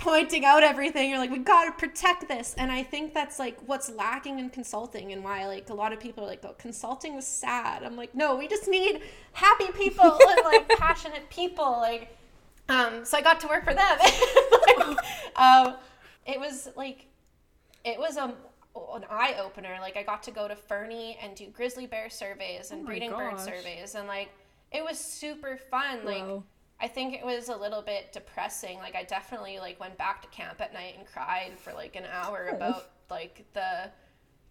[0.00, 1.10] pointing out everything.
[1.10, 2.54] You're like, we gotta protect this.
[2.58, 6.00] And I think that's like what's lacking in consulting and why like a lot of
[6.00, 7.82] people are like, oh, consulting is sad.
[7.84, 9.00] I'm like, no, we just need
[9.32, 11.70] happy people and like passionate people.
[11.70, 12.16] Like,
[12.70, 13.98] um, so I got to work for them.
[14.66, 14.98] like,
[15.36, 15.74] um,
[16.26, 17.06] it was like
[17.84, 18.34] it was a
[18.94, 19.76] an eye opener.
[19.80, 23.10] Like I got to go to Fernie and do grizzly bear surveys and Oh breeding
[23.10, 24.30] bird surveys, and like
[24.72, 26.04] it was super fun.
[26.04, 26.24] Like.
[26.82, 28.78] I think it was a little bit depressing.
[28.78, 32.04] Like I definitely like went back to camp at night and cried for like an
[32.10, 32.56] hour Oh.
[32.56, 33.90] about like the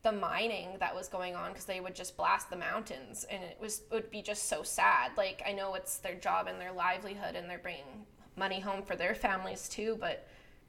[0.01, 3.57] the mining that was going on because they would just blast the mountains and it
[3.59, 6.71] was it would be just so sad like i know it's their job and their
[6.71, 8.05] livelihood and they're bringing
[8.37, 10.25] money home for their families too but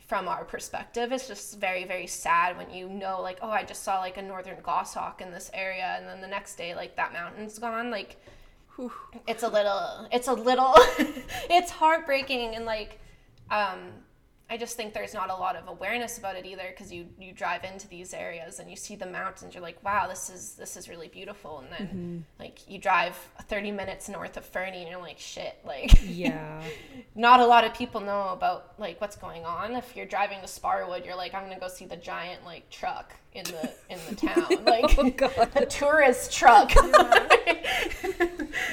[0.08, 3.84] from our perspective it's just very very sad when you know like oh i just
[3.84, 7.12] saw like a northern goshawk in this area and then the next day like that
[7.12, 8.16] mountain's gone like
[8.74, 8.92] Whew.
[9.28, 10.74] it's a little it's a little
[11.48, 12.98] it's heartbreaking and like
[13.52, 13.78] um
[14.50, 17.32] i just think there's not a lot of awareness about it either because you you
[17.32, 20.76] drive into these areas and you see the mountains you're like wow this is this
[20.76, 21.60] is really beautiful.
[21.60, 22.18] And then mm-hmm.
[22.38, 23.16] like you drive
[23.48, 26.62] 30 minutes north of fernie and you're like shit like yeah.
[27.14, 29.74] not a lot of people know about like what's going on.
[29.74, 33.14] If you're driving to sparwood you're like i'm gonna go see the giant like truck
[33.32, 35.48] in the in the town like Oh god.
[35.54, 36.72] a tourist truck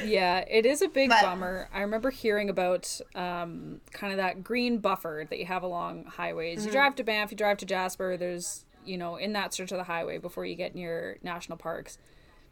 [0.06, 1.70] Yeah, it is a big But- bummer.
[1.74, 6.60] I remember hearing about um, kind of that green buffer that you have along highways.
[6.60, 6.68] Mm-hmm.
[6.68, 8.16] You drive to Banff, you drive to Jasper.
[8.18, 11.98] There's, you know, in that stretch of the highway before you get near national parks.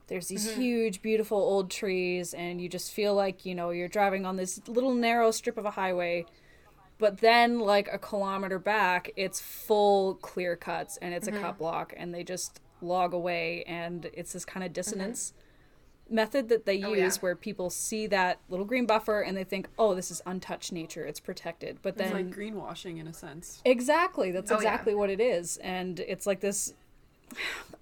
[0.08, 0.62] There's these Mm-hmm.
[0.62, 4.60] huge, beautiful old trees, and you just feel like you know you're driving on this
[4.68, 6.26] little narrow strip of a highway.
[6.98, 11.38] But then, like a kilometer back, it's full clear cuts, and it's Mm-hmm.
[11.38, 15.34] a cut block, and they just log away, and it's this kind of dissonance
[16.10, 16.92] method that they use Mm-hmm.
[16.92, 17.12] Oh, yeah.
[17.22, 21.04] where people see that little green buffer and they think, "Oh, this is untouched nature;
[21.06, 23.62] it's protected." But It's then, like greenwashing in a sense.
[23.66, 24.60] exactly, that's Oh, yeah.
[24.60, 26.74] exactly what it is, and it's like this.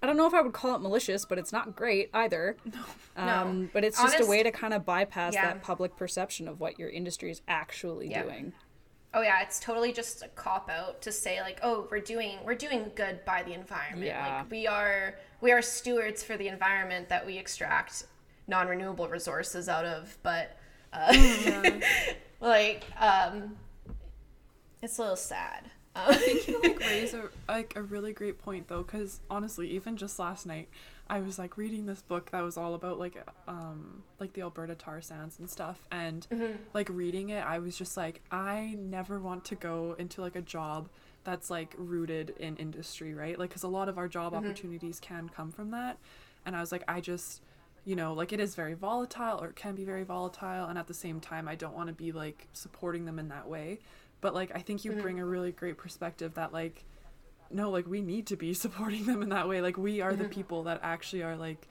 [0.02, 2.56] I don't know if I would call it malicious, but it's not great either.
[3.16, 5.46] No, um, but it's just a way to kind of bypass Yeah.
[5.52, 8.22] that public perception of what your industry is actually Yeah.
[8.24, 8.52] doing.
[9.14, 12.56] Oh yeah, it's totally just a cop out to say like, oh, we're doing we're
[12.56, 14.06] doing good by the environment.
[14.06, 14.38] Yeah.
[14.38, 18.04] Like we are we are stewards for the environment that we extract
[18.48, 20.58] non-renewable resources out of, but
[20.92, 21.14] uh,
[22.40, 23.56] like um
[24.82, 25.70] it's a little sad.
[25.96, 29.70] Um, I think you like raise a like a really great point though because honestly
[29.70, 30.68] even just last night
[31.08, 33.16] i was like reading this book that was all about like
[33.48, 36.52] um like the alberta tar sands and stuff and mm-hmm.
[36.72, 40.42] like reading it i was just like i never want to go into like a
[40.42, 40.88] job
[41.24, 43.38] that's like rooted in industry right?
[43.38, 44.44] Like because a lot of our job mm-hmm.
[44.44, 45.98] opportunities can come from that
[46.46, 47.42] and i was like i just
[47.84, 50.86] you know like it is very volatile or it can be very volatile and at
[50.86, 53.78] the same time i don't want to be like supporting them in that way
[54.20, 55.00] but like i think you mm-hmm.
[55.00, 56.84] bring a really great perspective that like
[57.50, 59.60] no, like we need to be supporting them in that way.
[59.60, 60.32] Like we are the mm-hmm.
[60.32, 61.68] people that actually are like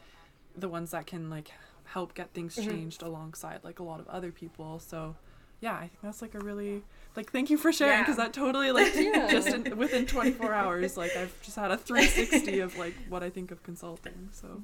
[0.55, 1.51] the ones that can like
[1.85, 2.69] help get things mm-hmm.
[2.69, 4.79] changed alongside like a lot of other people.
[4.79, 5.15] So
[5.61, 6.83] yeah, I think that's like a really
[7.15, 8.25] like thank you for sharing because Yeah.
[8.25, 9.29] that totally like Yeah.
[9.29, 13.29] just in, within 24 hours like I've just had a 360 of like what I
[13.29, 14.29] think of consulting.
[14.31, 14.61] So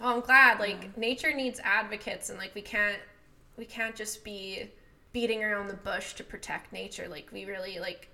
[0.00, 0.60] Well, I'm glad.
[0.60, 3.00] Like nature needs advocates, and like we can't
[3.56, 4.70] we can't just be
[5.12, 7.08] beating around the bush to protect nature.
[7.08, 8.08] Like we really like.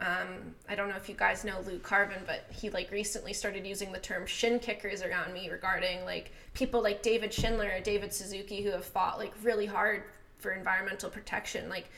[0.00, 3.66] Um, I don't know if you guys know Lu Carbyn, but he like recently started
[3.66, 8.12] using the term shin kickers around me regarding like people like David Schindler or David
[8.12, 10.04] Suzuki who have fought like really hard
[10.38, 11.68] for environmental protection.
[11.68, 11.90] Like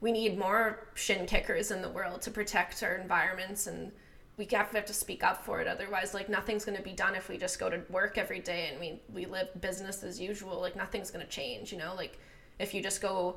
[0.00, 3.92] we need more shin kickers in the world to protect our environments and
[4.36, 5.66] we have have to speak up for it.
[5.66, 8.68] Otherwise like nothing's going to be done if we just go to work every day
[8.70, 10.60] and we we live business as usual.
[10.60, 11.94] Like nothing's going to change you know?
[11.96, 12.18] Like
[12.58, 13.36] if you just go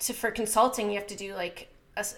[0.00, 1.68] to for consulting you have to do like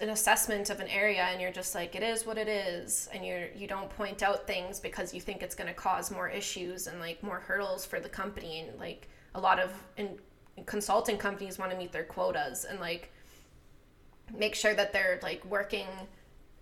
[0.01, 3.25] an assessment of an area and you're just like it is what it is and
[3.25, 6.87] you're you don't point out things because you think it's going to cause more issues
[6.87, 10.17] and like more hurdles for the company and like a lot of in,
[10.65, 13.11] consulting companies want to meet their quotas and like
[14.37, 15.87] make sure that they're like working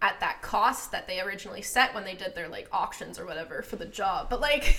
[0.02, 3.62] at that cost that they originally set when they did their like auctions or whatever
[3.62, 4.30] for the job.
[4.30, 4.76] But like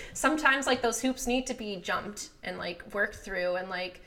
[0.12, 4.02] sometimes like those hoops need to be jumped and like worked through and like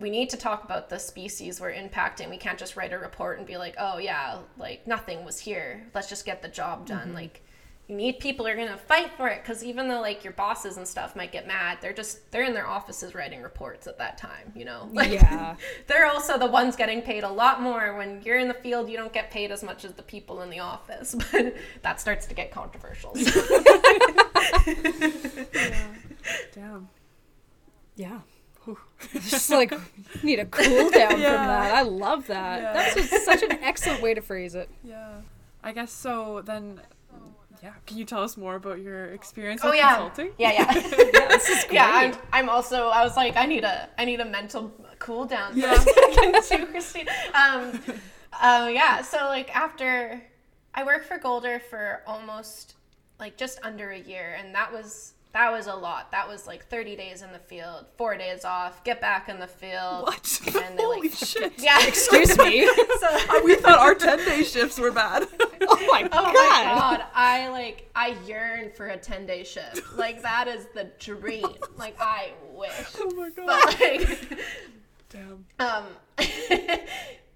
[0.00, 2.30] we need to talk about the species we're impacting.
[2.30, 5.86] We can't just write a report and be like, "Oh yeah, like nothing was here.
[5.94, 7.14] Let's just get the job done." Mm-hmm.
[7.14, 7.42] Like
[7.88, 10.34] you need people who are going to fight for it cuz even though like your
[10.34, 13.98] bosses and stuff might get mad, they're just they're in their offices writing reports at
[13.98, 14.88] that time, you know.
[14.92, 15.56] Like Yeah.
[15.88, 17.96] they're also the ones getting paid a lot more.
[17.96, 20.50] When you're in the field, you don't get paid as much as the people in
[20.50, 21.16] the office.
[21.32, 23.12] But that starts to get controversial.
[23.16, 23.32] Yeah.
[26.54, 26.88] Damn.
[27.96, 28.20] Yeah.
[29.12, 29.72] Just like
[30.22, 31.74] need a cool down from that.
[31.74, 32.62] I love that.
[32.62, 32.72] Yeah.
[32.72, 34.68] That's just such an excellent way to phrase it.
[34.84, 35.20] Yeah.
[35.62, 36.80] I guess so then
[37.62, 40.32] yeah, can you tell us more about your experience oh with yeah, consulting?
[40.38, 40.74] yeah, yeah.
[40.74, 41.72] Yeah, this is great.
[41.72, 42.88] yeah, I'm, I'm also.
[42.88, 45.56] I was like, I need a, I need a mental cool down.
[45.56, 45.74] Yeah.
[45.74, 47.08] to Christine.
[47.34, 47.80] Um,
[48.32, 49.02] uh, yeah.
[49.02, 50.22] So like after,
[50.74, 52.74] I worked for Golder for almost
[53.18, 56.10] like just under a year, and that was that was a lot.
[56.12, 59.46] That was like 30 days in the field, four days off, get back in the
[59.46, 60.02] field.
[60.04, 60.40] What?
[60.46, 61.52] And they Holy like, shit.
[61.58, 61.78] yeah.
[61.86, 62.66] Excuse me.
[63.00, 65.26] so, we thought our 10 day shifts were bad.
[65.60, 66.08] Oh my Oh god.
[66.12, 69.82] Oh my god, I like I yearn for a 10 day shift.
[69.96, 71.46] Like that is the dream.
[71.76, 72.70] Like I wish.
[72.98, 73.46] oh my god.
[73.46, 74.38] But like
[75.10, 75.44] Damn.
[75.58, 75.84] um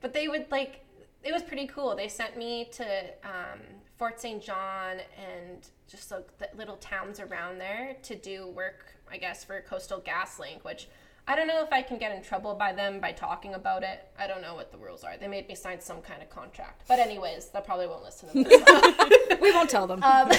[0.01, 0.80] but they would like
[1.24, 1.95] it was pretty cool.
[1.95, 2.84] They sent me to
[3.24, 3.61] um
[4.03, 4.42] Fort St.
[4.42, 9.61] John and just like the little towns around there to do work, I guess, for
[9.61, 10.88] Coastal GasLink, which
[11.28, 14.09] I don't know if I can get in trouble by them by talking about it.
[14.18, 15.16] I don't know what the rules are.
[15.16, 16.82] They made me sign some kind of contract.
[16.88, 19.38] But anyways, they probably won't listen to this.
[19.40, 20.03] We won't tell them.
[20.03, 20.32] Um,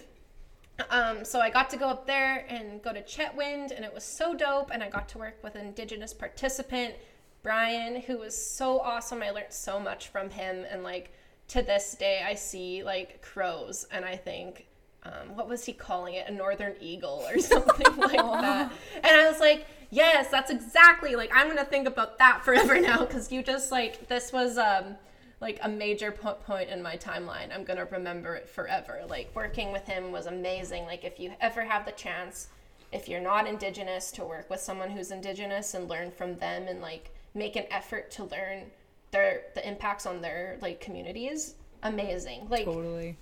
[0.88, 4.02] um, so I got to go up there and go to Chetwynd, and it was
[4.02, 4.70] so dope.
[4.72, 6.94] And I got to work with an Indigenous participant,
[7.42, 9.22] Brian, who was so awesome.
[9.22, 11.12] I learned so much from him, and like
[11.52, 14.66] to this day, I see like crows, and I think.
[15.04, 16.28] Um, what was he calling it?
[16.28, 18.70] A northern eagle or something like that.
[19.02, 23.04] And I was like, yes, that's exactly like I'm gonna think about that forever now
[23.04, 24.96] because you just like this was um
[25.40, 27.52] like a major po- point in my timeline.
[27.52, 29.02] I'm gonna remember it forever.
[29.08, 30.84] Like working with him was amazing.
[30.84, 32.48] Like if you ever have the chance,
[32.92, 36.80] if you're not indigenous, to work with someone who's indigenous and learn from them and
[36.80, 38.70] like make an effort to learn
[39.12, 42.48] their the impacts on their like communities, amazing.
[42.50, 43.16] Like totally.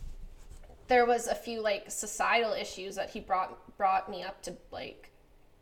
[0.89, 5.11] there was a few like societal issues that he brought brought me up to like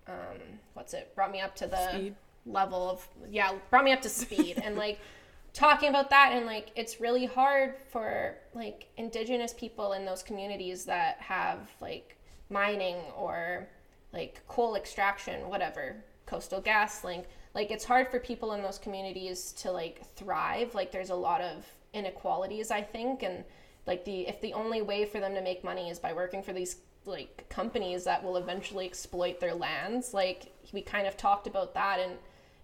[0.06, 0.38] um
[0.74, 2.14] what's it brought me up to the Speed.
[2.46, 5.00] level of yeah brought me up to speed and like
[5.52, 10.84] talking about that and like it's really hard for like indigenous people in those communities
[10.84, 12.16] that have like
[12.50, 13.68] mining or
[14.12, 17.24] like coal extraction whatever coastal gas link
[17.58, 20.74] like it's hard for people in those communities to like thrive.
[20.74, 23.44] Like there's a lot of inequalities i think and
[23.86, 26.52] like the if the only way for them to make money is by working for
[26.52, 31.72] these like companies that will eventually exploit their lands like we kind of talked about
[31.72, 32.12] that and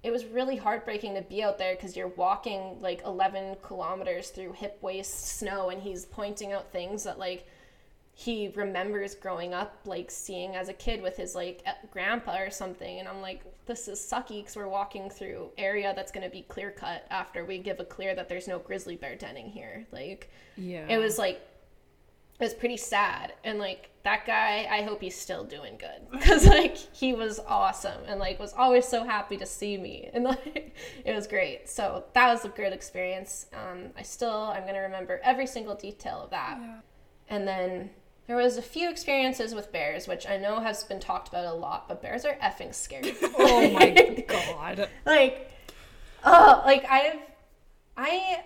[0.03, 4.53] it was really heartbreaking to be out there because you're walking like 11 kilometers through
[4.53, 7.47] hip waist snow and he's pointing out things that like
[8.17, 13.01] he remembers growing up like seeing as a kid with his like grandpa or something
[13.01, 16.43] and i'm like this is sucky because we're walking through area that's going to be
[16.43, 20.31] clear cut after we give a clear that there's no grizzly bear denning here like
[20.57, 20.87] Yeah.
[20.89, 21.41] it was like
[22.41, 23.33] it was pretty sad.
[23.45, 28.03] And like that guy, I hope he's still doing good because like he was awesome
[28.09, 31.69] and like was always so happy to see me and like it was great.
[31.69, 33.47] So that was a great experience.
[33.53, 36.59] Um, I still I'm gonna remember every single detail of that.
[36.61, 36.81] Yeah.
[37.29, 37.91] And then
[38.27, 41.53] there was a few experiences with bears, which I know has been talked about a
[41.53, 43.15] lot, but bears are effing scary.
[43.39, 43.91] Oh my
[44.29, 44.89] god.
[45.05, 45.51] like
[46.25, 47.19] oh like i've
[47.99, 48.41] i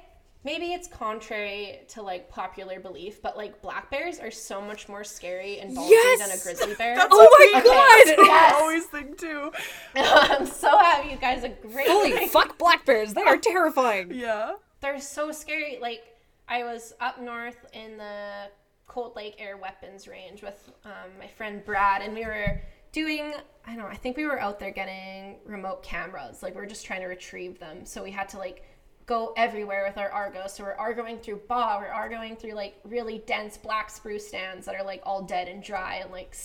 [0.44, 5.04] maybe it's contrary to like popular belief but like black bears are so much more
[5.04, 6.18] scary and ballsy Yes!
[6.18, 8.24] than a grizzly bear That's Oh my Okay, god!
[8.24, 8.54] I yes.
[8.60, 9.52] always think too.
[9.94, 14.10] i'm so happy you guys agree Holy fuck black bears, they are terrifying.
[14.12, 14.54] Yeah.
[14.80, 16.02] they're so scary like
[16.48, 18.48] i was up north in the
[18.88, 22.60] cold lake air weapons range with um, my friend brad and we were
[22.90, 23.32] doing
[23.66, 26.66] i don't know i think we were out there getting remote cameras like we are
[26.66, 27.84] just trying to retrieve them.
[27.84, 28.64] So we had to like
[29.06, 30.46] go everywhere with our argo.
[30.46, 34.74] So we're argoing through ba we're argoing through like really dense black spruce stands that
[34.74, 36.36] are like all dead and dry and like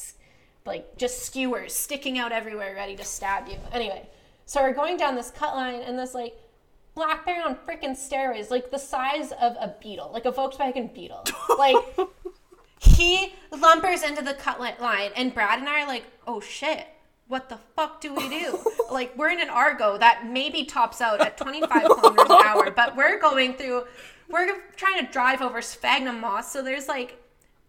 [0.65, 3.57] like just skewers sticking out everywhere ready to stab you.
[3.71, 4.07] Anyway
[4.45, 6.37] so we're going down this cut line and this like
[6.95, 11.23] black bear on freaking steroids, like the size of a beetle, like a Volkswagen Beetle.
[11.57, 11.75] Like
[12.83, 16.87] he lumbers into the cut li- line, and Brad and I are like, "Oh shit."
[17.29, 18.59] What the fuck do we do?
[18.91, 22.97] like we're in an Argo that maybe tops out at 25 kilometers an hour, but
[22.97, 23.85] we're going through,
[24.29, 27.17] we're trying to drive over sphagnum moss, so there's like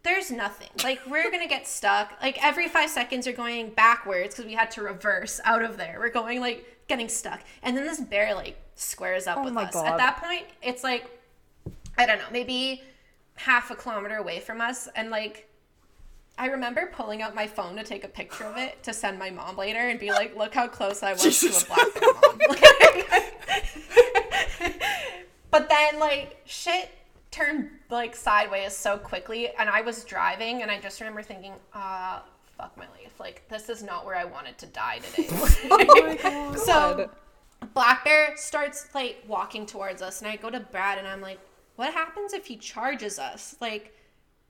[0.02, 0.68] there's nothing.
[0.82, 2.12] Like we're gonna get stuck.
[2.20, 5.96] Like every five seconds, you're going backwards because we had to reverse out of there.
[6.00, 9.72] We're going like getting stuck, and then this bear like squares up Oh with us.
[9.72, 9.86] God.
[9.86, 11.08] At that point, it's like
[11.96, 12.82] I don't know, maybe
[13.36, 15.48] half a kilometer away from us, and like.
[16.36, 19.30] I remember pulling out my phone to take a picture of it to send my
[19.30, 21.62] mom later and be like, "Look how close I was Jesus.
[21.62, 22.40] to a black bear, mom."
[25.54, 26.90] But then like shit
[27.30, 32.22] turned like sideways so quickly and I was driving and I just remember thinking, uh
[32.58, 33.20] fuck my life.
[33.20, 35.28] Like this is not where I wanted to die today.
[35.70, 37.08] Oh so
[37.72, 41.38] Black Bear starts like walking towards us and I go to Brad and I'm like,
[41.76, 43.56] what happens if he charges us?
[43.60, 43.94] Like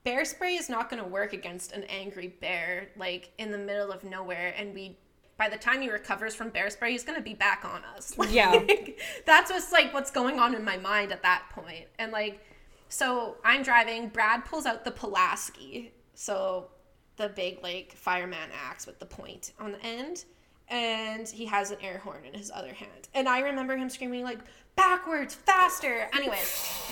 [0.05, 3.91] bear spray is not going to work against an angry bear like in the middle
[3.91, 4.97] of nowhere and we
[5.37, 8.15] by the time he recovers from bear spray he's going to be back on us
[8.31, 8.63] Yeah.
[9.27, 11.67] That's what's like what's going on in my mind at that point.
[11.67, 12.41] point and like
[12.89, 16.69] so i'm driving brad pulls out the pulaski so
[17.17, 20.25] the big like fireman axe with the point on the end
[20.69, 24.25] and he has an air horn in his other hand and i remember him screaming
[24.25, 24.39] like
[24.77, 26.41] backwards faster anyways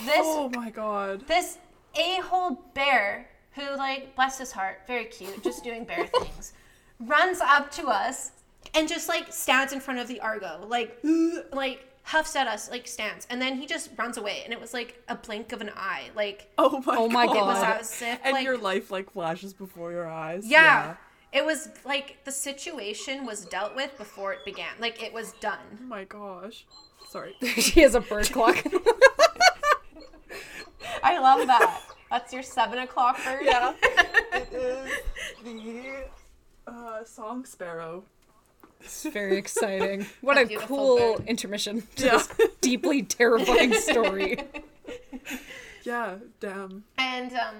[0.05, 1.27] this Oh my god.
[1.27, 1.59] this
[1.97, 6.53] a-hole bear who like bless his heart very cute just doing bear things
[7.01, 8.33] runs up to us
[8.75, 10.99] and just like stands in front of the argo like
[11.53, 14.73] like huffs at us like stands and then he just runs away and it was
[14.75, 17.37] like a blink of an eye like Oh my Oh my god.
[17.37, 17.81] it was God.
[17.81, 20.45] as if And like your life like flashes before your eyes.
[20.47, 20.97] yeah,
[21.33, 25.39] it was like the situation was dealt with before it began like it was Oh
[25.41, 25.59] done
[25.89, 26.66] my gosh.
[27.09, 27.35] Sorry.
[27.59, 28.62] she has a bird clock.
[31.03, 31.80] i love that
[32.11, 33.74] that's your seven o'clock bird Yeah.
[34.33, 34.91] it is
[35.45, 36.05] the
[36.66, 38.05] uh, song sparrow.
[38.80, 40.07] It's very exciting.
[40.20, 41.26] What A a, cool bird.
[41.28, 42.12] intermission to Yeah.
[42.18, 42.28] this
[42.61, 44.39] deeply terrifying story.
[45.85, 46.85] Yeah, damn.
[46.99, 47.57] And um,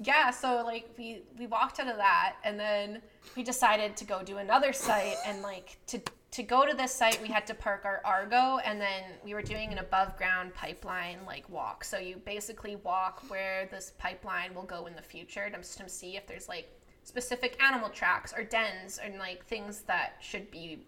[0.00, 3.02] yeah, so like we we walked out of that, and then
[3.36, 6.00] we decided to go do another site, and like to
[6.32, 9.42] to go to this site, we had to park our Argo, and then we were
[9.42, 11.84] doing an above ground pipeline like walk.
[11.84, 16.16] So you basically walk where this pipeline will go in the future to, to see
[16.16, 16.70] if there's like
[17.04, 20.86] specific animal tracks or dens and like things that should be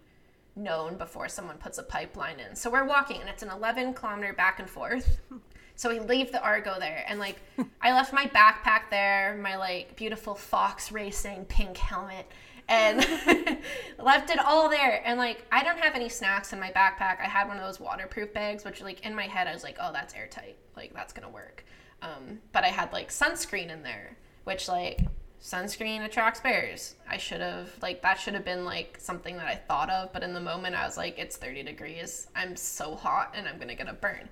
[0.55, 2.55] known before someone puts a pipeline in.
[2.55, 5.19] So we're walking and it's an 11 kilometer back and forth.
[5.75, 7.41] So we leave the Argo there and like
[7.81, 12.27] I left my backpack there, my like beautiful Fox Racing pink helmet
[12.67, 12.97] and
[13.99, 17.19] left it all there and like I don't have any snacks in my backpack.
[17.19, 19.77] I had one of those waterproof bags which like in my head I was like,
[19.79, 20.55] "Oh, that's airtight.
[20.75, 21.65] Like that's to work."
[22.01, 25.01] Um, but I had like sunscreen in there, which like
[25.41, 26.95] sunscreen attracts bears.
[27.09, 30.23] I should have like that should have been like something that I thought of, but
[30.23, 32.27] in the moment I was like, it's 30 degrees.
[32.35, 34.29] I'm so hot and I'm gonna get a burn.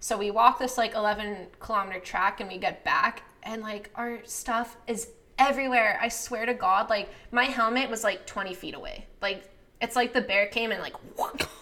[0.00, 4.18] So we walk this like 11 kilometer track and we get back and like our
[4.24, 5.98] stuff is everywhere.
[6.00, 9.06] I swear to God, like my helmet was like 20 feet away.
[9.22, 9.48] Like
[9.80, 10.94] it's like the bear came and like,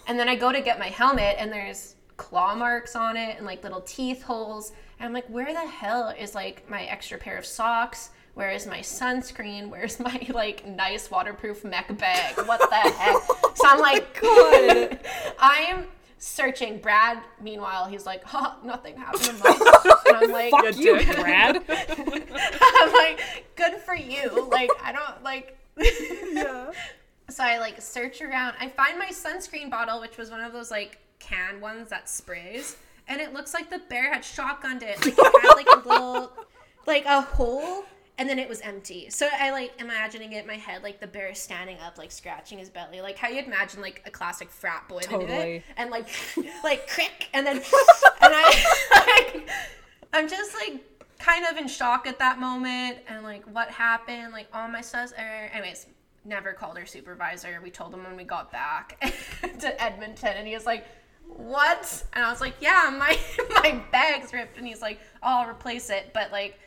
[0.07, 3.45] and then I go to get my helmet and there's claw marks on it and
[3.45, 4.71] like little teeth holes.
[4.99, 8.11] And I'm like, where the hell is like my extra pair of socks?
[8.33, 9.69] Where is my sunscreen?
[9.69, 12.35] Where's my like nice waterproof MEC bag?
[12.47, 13.15] What the heck?
[13.55, 14.99] So I'm like, oh God.
[15.39, 15.85] I am
[16.25, 16.79] searching.
[16.79, 21.15] Brad, meanwhile, he's like, huh, nothing happened in my And I'm like, Fuck you, dick.
[21.15, 21.63] Brad.
[21.69, 24.47] I'm like, good for you.
[24.51, 25.57] Like, I don't like.
[25.77, 26.71] Yeah.
[27.27, 28.53] So I like search around.
[28.59, 32.77] I find my sunscreen bottle, which was one of those like can ones that sprays,
[33.07, 35.03] and it looks like the bear had shotgunned it.
[35.03, 36.31] Like it had like a little,
[36.85, 37.83] like a hole,
[38.17, 39.09] and then it was empty.
[39.09, 42.59] So I like imagining it in my head, like the bear standing up, like scratching
[42.59, 45.55] his belly, like how you would imagine like a classic frat boy to Totally.
[45.57, 46.07] it, and like
[46.63, 47.63] like crick, and then and
[48.21, 49.49] I like
[50.13, 50.81] I'm just like
[51.19, 55.13] kind of in shock at that moment and like what happened like all my sus
[55.13, 55.87] er, anyways
[56.25, 57.59] never called our supervisor.
[57.63, 58.99] We told him when we got back
[59.59, 60.85] to edmonton and he was like
[61.27, 62.03] what?
[62.13, 63.17] And i was like yeah my
[63.49, 64.57] my bag's ripped.
[64.57, 66.11] And he's like oh, i'll replace it.
[66.13, 66.59] But like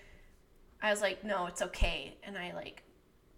[0.82, 2.82] i was like no it's okay and i like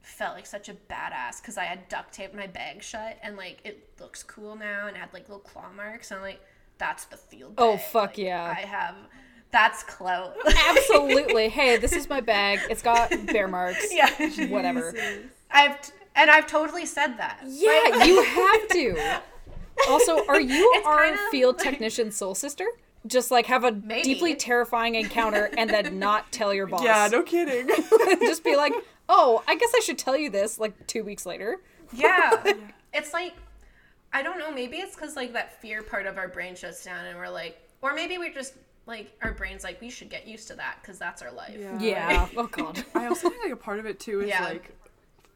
[0.03, 3.61] felt like such a badass because i had duct taped my bag shut and like
[3.65, 6.41] it looks cool now and had like little claw marks and i'm like
[6.79, 8.55] that's the field Oh, fuck Like, yeah.
[8.57, 8.95] i have
[9.53, 10.37] that's clout
[10.69, 11.49] Absolutely.
[11.59, 12.61] Hey, this is my bag.
[12.71, 13.89] It's got bear marks.
[13.93, 14.09] yeah
[14.47, 14.95] Whatever.
[15.51, 15.77] i've
[16.15, 19.21] and i've totally said that Yeah, you have to.
[19.89, 22.67] Also, are you It's our field like- technician soul sister?
[23.07, 24.03] Just like have a Maybe.
[24.03, 26.83] deeply terrifying encounter and then not tell your boss.
[26.83, 27.67] Yeah, no kidding.
[28.21, 28.75] Just be like,
[29.09, 31.59] oh, I guess I should tell you this like two weeks later.
[31.93, 32.53] Yeah.
[32.93, 33.35] it's like
[34.13, 37.07] I don't know, maybe it's cuz like that fear part of our brain shuts down
[37.07, 38.55] and we're like or maybe we're just
[38.87, 41.57] like our brain's like we should get used to that cuz that's our life.
[41.59, 41.79] Yeah.
[41.81, 42.29] Yeah.
[42.37, 42.85] Oh god.
[42.95, 44.45] I also think like a part of it too is Yeah.
[44.45, 44.71] like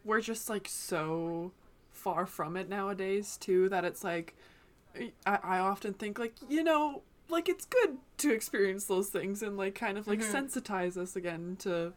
[0.05, 1.53] we're just like so
[1.93, 4.35] far from it nowadays too that it's like
[5.25, 9.57] I, I often think like you know like it's good to experience those things and
[9.57, 10.37] like kind of like mm-hmm.
[10.37, 11.93] sensitize us again to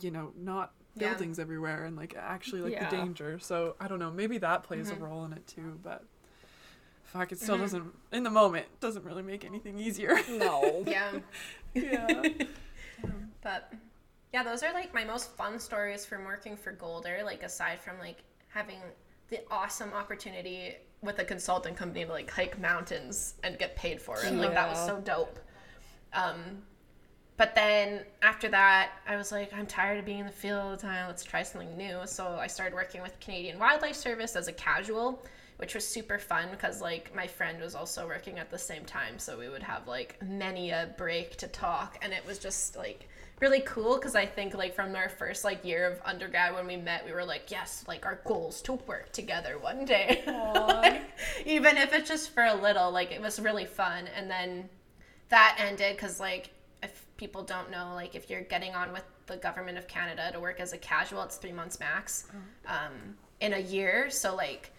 [0.00, 1.10] you know not Yeah.
[1.10, 2.88] buildings everywhere and like actually like Yeah.
[2.88, 5.04] the danger so i don't know maybe that plays a mm-hmm.
[5.04, 6.04] role in it too but
[7.04, 7.64] fuck it still mm-hmm.
[7.64, 10.84] doesn't in the moment doesn't really make anything easier No.
[10.86, 11.12] Yeah.
[11.74, 12.06] yeah
[13.04, 13.72] um, But
[14.32, 17.98] yeah, those are like my most fun stories from working for Golder, like aside from
[17.98, 18.78] like having
[19.28, 20.74] the awesome opportunity
[21.06, 24.32] with a consulting company to like hike mountains and get paid for it.
[24.34, 25.38] Like that was so dope.
[26.12, 26.62] Um
[27.36, 30.70] but then after that, I was like, I'm tired of being in the field all
[30.70, 31.06] the time.
[31.06, 32.00] Let's try something new.
[32.06, 35.22] So I started working with Canadian Wildlife Service as a casual,
[35.58, 39.18] which was super fun because like my friend was also working at the same time.
[39.18, 43.06] So we would have like many a break to talk, and it was just like
[43.40, 46.76] really cool because I think like from our first like year of undergrad when we
[46.76, 51.02] met, we were like, yes, like our goals to work together one day, Like,
[51.44, 52.90] even if it's just for a little.
[52.90, 54.68] Like it was really fun, and then
[55.28, 56.50] that ended because like
[56.82, 60.38] if people don't know like if you're getting on with the government of canada to
[60.38, 62.28] work as a casual it's three months max
[62.66, 64.08] um, in a year.
[64.10, 64.72] So like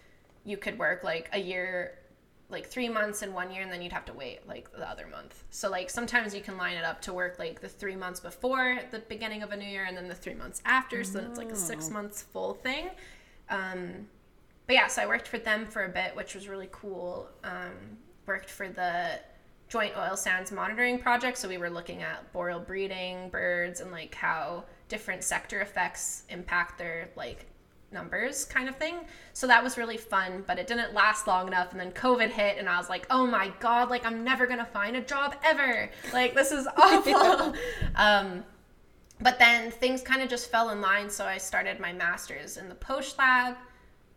[0.45, 1.99] you could work like a year
[2.49, 5.05] like three months in one year and then you'd have to wait like the other
[5.07, 5.43] month.
[5.49, 8.79] So like sometimes you can line it up to work like the three months before
[8.91, 11.51] the beginning of a new year and then the three months after so it's like
[11.51, 12.89] a six months full thing.
[13.49, 14.07] Um,
[14.65, 17.29] but yeah, so I worked for them for a bit, which was really cool.
[17.43, 19.19] Um, worked for the
[19.69, 24.15] Joint Oil Sands Monitoring Project, so we were looking at boreal breeding birds and like
[24.15, 27.45] how different sector effects impact their like
[27.91, 28.95] numbers kind of thing.
[29.33, 32.57] So that was really fun, but it didn't last long enough and then COVID hit
[32.57, 35.35] and I was like, "Oh my god, like I'm never going to find a job
[35.43, 35.89] ever.
[36.13, 37.55] Like this is awful."
[37.95, 38.43] um
[39.19, 42.69] but then things kind of just fell in line, so I started my masters in
[42.69, 43.55] the Poesch Lab.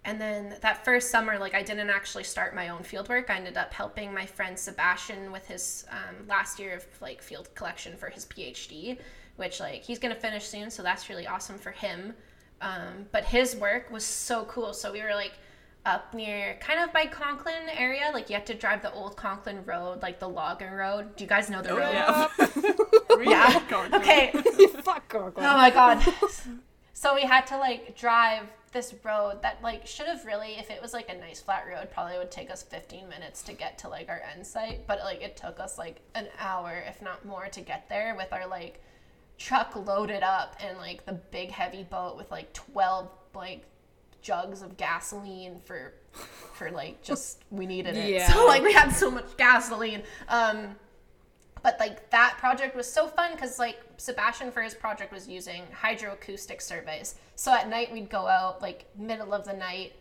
[0.04, 3.28] And then that first summer, like I didn't actually start my own field work.
[3.30, 7.54] I ended up helping my friend Sebastian with his um, last year of like field
[7.54, 8.98] collection for his PhD,
[9.36, 12.14] which like he's gonna finish soon, so that's really awesome for him.
[12.60, 14.72] Um, but his work was so cool.
[14.72, 15.32] So we were like
[15.86, 18.10] up near kind of by Conklin area.
[18.12, 21.16] Like you had to drive the old Conklin Road, like the logging road.
[21.16, 21.92] Do you guys know the road?
[21.92, 22.28] yeah
[23.22, 23.88] Yeah.
[23.94, 24.32] Okay.
[24.82, 25.46] Fuck Conklin.
[25.46, 26.02] Oh my god.
[26.92, 30.80] so we had to like drive this road that like should have really if it
[30.80, 33.88] was like a nice flat road probably would take us 15 minutes to get to
[33.88, 37.48] like our end site but like it took us like an hour if not more
[37.48, 38.80] to get there with our like
[39.40, 43.62] truck loaded up and like the big heavy boat with like 12 like
[44.20, 48.10] jugs of gasoline for for like just we needed it.
[48.10, 48.30] Yeah.
[48.32, 50.02] so like we had so much gasoline.
[50.28, 50.76] Um
[51.62, 55.62] but like that project was so fun because like sebastian for his project was using
[55.82, 57.14] hydroacoustic surveys.
[57.34, 59.94] So at night we'd go out like middle of the night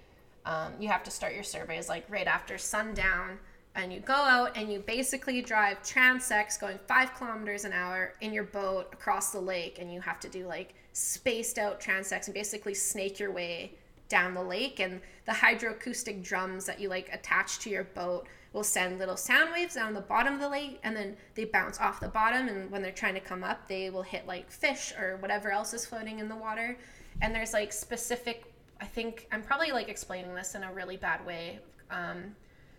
[0.46, 3.40] um, you have to start your surveys like right after sundown
[3.80, 8.34] and you go out and you basically drive transects going five kilometers an hour in
[8.34, 12.34] your boat across the lake and you have to do like spaced out transects and
[12.34, 13.72] basically snake your way
[14.10, 14.80] down the lake.
[14.80, 19.54] And the hydroacoustic drums that you like attach to your boat will send little sound
[19.54, 22.70] waves down the bottom of the lake and then they bounce off the bottom and
[22.72, 25.86] when they're trying to come up they will hit like fish or whatever else is
[25.86, 26.78] floating in the water.
[27.22, 28.46] And there's like specific
[28.82, 31.60] i think i'm probably like explaining this in a really bad way
[31.92, 32.34] um,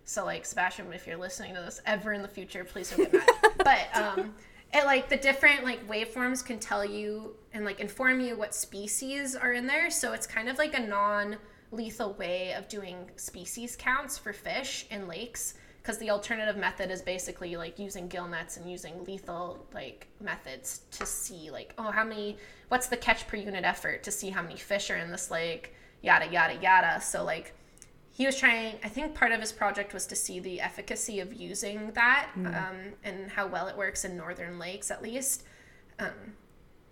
[0.05, 3.13] so like sebastian if you're listening to this ever in the future please don't get
[3.13, 3.29] mad.
[3.65, 4.35] But um,
[4.73, 9.35] it like the different like waveforms can tell you and like inform you what species
[9.35, 9.91] are in there.
[9.91, 11.37] So it's kind of like a non
[11.73, 17.01] lethal way of doing species counts for fish in lakes because the alternative method is
[17.01, 22.05] basically like using gill nets and using lethal like methods to see like oh how
[22.05, 22.37] many
[22.69, 25.75] what's the catch per unit effort to see how many fish are in this lake
[26.03, 27.01] yada yada yada.
[27.01, 27.55] So like
[28.13, 31.33] he was trying i think part of his project was to see the efficacy of
[31.33, 35.45] using that um, and how well it works in northern lakes at least.
[35.99, 36.35] Um,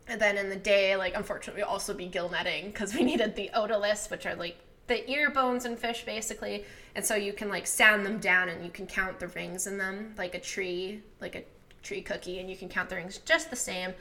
[0.07, 3.51] and then in the day like unfortunately also be gill netting because we needed the
[3.55, 6.65] otoliths which are like the ear bones in fish basically.
[6.95, 9.79] And so you can like sand them down and you can count the rings in
[9.79, 11.45] them like a tree like a
[11.83, 13.93] tree cookie and you can count the rings just the same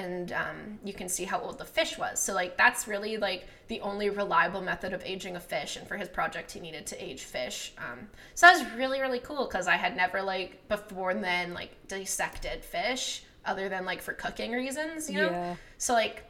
[0.00, 3.42] and um, you can see how old the fish was so like that's really like
[3.68, 6.96] the only reliable method of aging a fish and for his project he needed to
[7.08, 7.98] age fish um,
[8.34, 12.64] so that was really really cool because i had never like before then like dissected
[12.64, 15.54] fish other than like for cooking reasons you know Yeah.
[15.78, 16.22] so like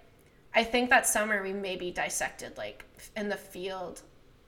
[0.54, 2.78] I think that summer we maybe dissected like
[3.14, 4.00] in the field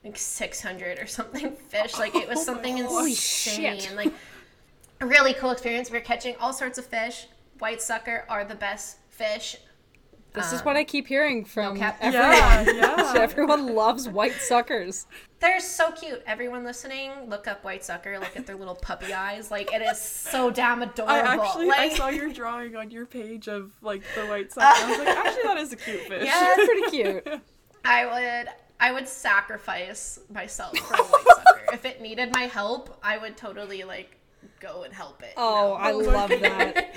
[0.02, 1.98] like 600 or something fish.
[1.98, 3.78] Like it was something Holy insane.
[3.78, 3.94] shit.
[3.94, 4.14] Like
[5.02, 5.90] a really cool experience.
[5.90, 7.26] We are catching all sorts of fish.
[7.58, 9.56] White sucker are the best fish.
[10.34, 11.96] This is um, what I keep hearing from cap.
[12.00, 12.76] everyone.
[12.76, 13.14] Yeah, yeah.
[13.16, 15.06] Everyone loves white suckers.
[15.40, 16.22] They're so cute.
[16.26, 18.18] Everyone listening, look up white sucker.
[18.18, 19.50] Look at their little puppy eyes.
[19.50, 21.14] Like it is so damn adorable.
[21.14, 24.66] I actually I saw your drawing on your page of like the white sucker.
[24.66, 26.24] I was like, actually, that is a cute fish.
[26.24, 26.54] Yeah.
[26.56, 27.40] That's pretty cute.
[27.84, 28.06] I
[28.44, 31.60] would I would sacrifice myself for a white sucker.
[31.72, 34.16] if it needed my help, I would totally like
[34.60, 35.28] go and help it.
[35.28, 35.74] you Oh, know?
[35.74, 36.94] I love that.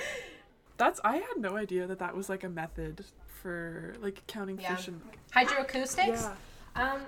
[0.78, 3.04] That's I had no idea that that was like a method
[3.42, 4.74] for like counting Yeah.
[4.76, 5.00] fish and
[5.34, 6.28] Hydroacoustics?
[6.76, 6.94] yeah.
[6.94, 7.02] Um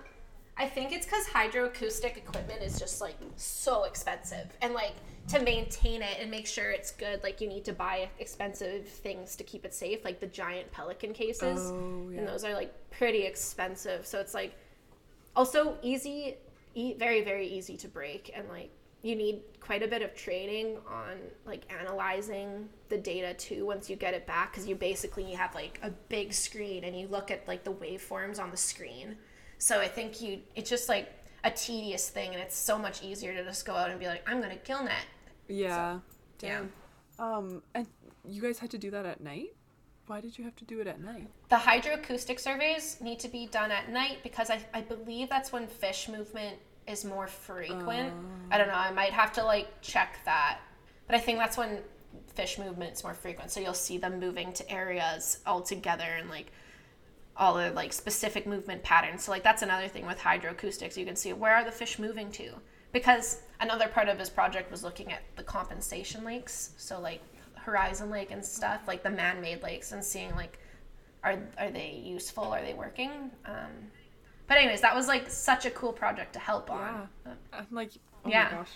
[0.57, 4.47] I think it's because hydroacoustic equipment is just like so expensive.
[4.63, 4.93] And like
[5.29, 9.35] to maintain it and make sure it's good, like you need to buy expensive things
[9.37, 11.59] to keep it safe, like the giant pelican cases.
[11.61, 12.19] Oh, yeah.
[12.21, 14.07] And those are like pretty expensive.
[14.07, 14.55] So it's like
[15.35, 16.37] also easy,
[16.75, 18.31] e- very, very easy to break.
[18.37, 18.71] And like
[19.05, 21.13] you need quite a bit of training on
[21.47, 25.55] like analyzing the data too once you get it back because you basically you have
[25.55, 29.17] like a big screen and you look at like the waveforms on the screen
[29.59, 31.13] so i think you it's just like
[31.45, 34.23] a tedious thing and it's so much easier to just go out and be like
[34.29, 35.07] i'm gonna gill net
[35.49, 35.99] Yeah.
[36.41, 36.63] yeah
[37.19, 37.87] Um, and
[38.27, 39.51] you guys had to do that at night.
[40.07, 41.29] Why did you have to do it at night?
[41.51, 45.67] the hydroacoustic surveys need to be done at night because i, I believe that's when
[45.67, 46.57] fish movement
[46.87, 48.13] is more frequent.
[48.51, 50.61] I don't know i might have to like check that.
[51.07, 51.79] But i think that's when
[52.35, 53.51] fish movement's more frequent.
[53.51, 56.53] So you'll see them moving to areas all together and like
[57.37, 59.25] all the like specific movement patterns.
[59.25, 60.97] So like that's another thing with hydroacoustics.
[60.97, 62.51] You can see where are the fish moving to?
[62.93, 66.73] Because another part of his project was looking at the compensation lakes.
[66.77, 67.21] So like
[67.55, 70.59] horizon lake and stuff like the man-made lakes and seeing like
[71.23, 72.45] are are they useful?
[72.45, 73.31] Are they working?
[73.47, 73.91] Um
[74.47, 77.09] but anyways that was like such a cool project to help on
[77.53, 77.93] I'm like,
[78.25, 78.45] oh Yeah.
[78.45, 78.71] my gosh.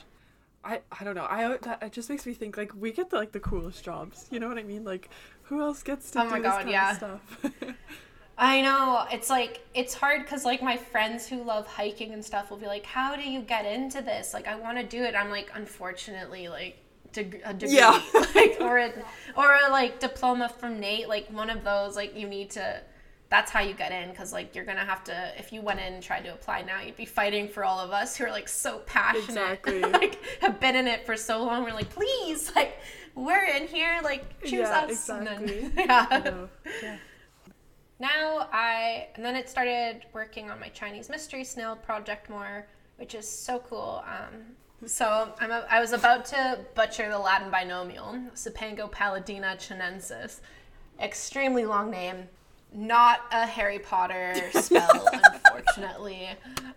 [0.65, 1.27] I, I don't know.
[1.29, 4.27] I that it just makes me think like we get the like the coolest jobs.
[4.31, 4.85] You know what I mean?
[4.85, 5.09] Like
[5.43, 6.91] who else gets to Oh do my this kind yeah.
[6.91, 7.45] of stuff?
[8.39, 9.05] I know.
[9.11, 12.67] It's like it's hard because like my friends who love hiking and stuff will be
[12.67, 14.33] like, "How do you get into this?
[14.33, 16.77] Like, I want to do it." I'm like, unfortunately, like
[17.13, 18.01] deg- a degree, Yeah.
[18.37, 18.93] like or a,
[19.37, 21.97] or a like diploma from NAIT, like one of those.
[21.97, 22.81] Like you need to.
[23.31, 25.33] That's how you get in because like you're gonna have to.
[25.39, 27.91] If you went in and tried to apply now, you'd be fighting for all of
[27.91, 29.81] us who are like so passionate, Exactly.
[29.83, 31.63] like have been in it for so long.
[31.65, 32.79] We're like, please, like
[33.15, 35.09] we're in here, like choose Yeah, us.
[35.11, 35.71] And then- exactly.
[35.85, 36.49] yeah I know.
[38.01, 42.67] now I and then it started working on my Chinese mystery snail project more,
[42.97, 44.03] which is so cool.
[44.07, 50.41] Um, so I'm a, I was about to butcher the Latin binomial, Cipangopaludina chinensis,
[51.01, 52.29] extremely long name,
[52.73, 56.29] not a Harry Potter spell, unfortunately.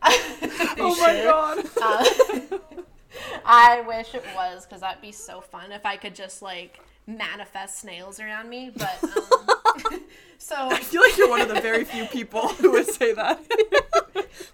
[0.04, 1.66] Oh my god.
[1.82, 2.58] Uh,
[3.46, 7.80] I wish it was because that'd be so fun if I could just like manifest
[7.80, 8.72] snails around me.
[8.76, 10.00] But um,
[10.38, 13.42] so I feel like you're one of the very few people who would say that.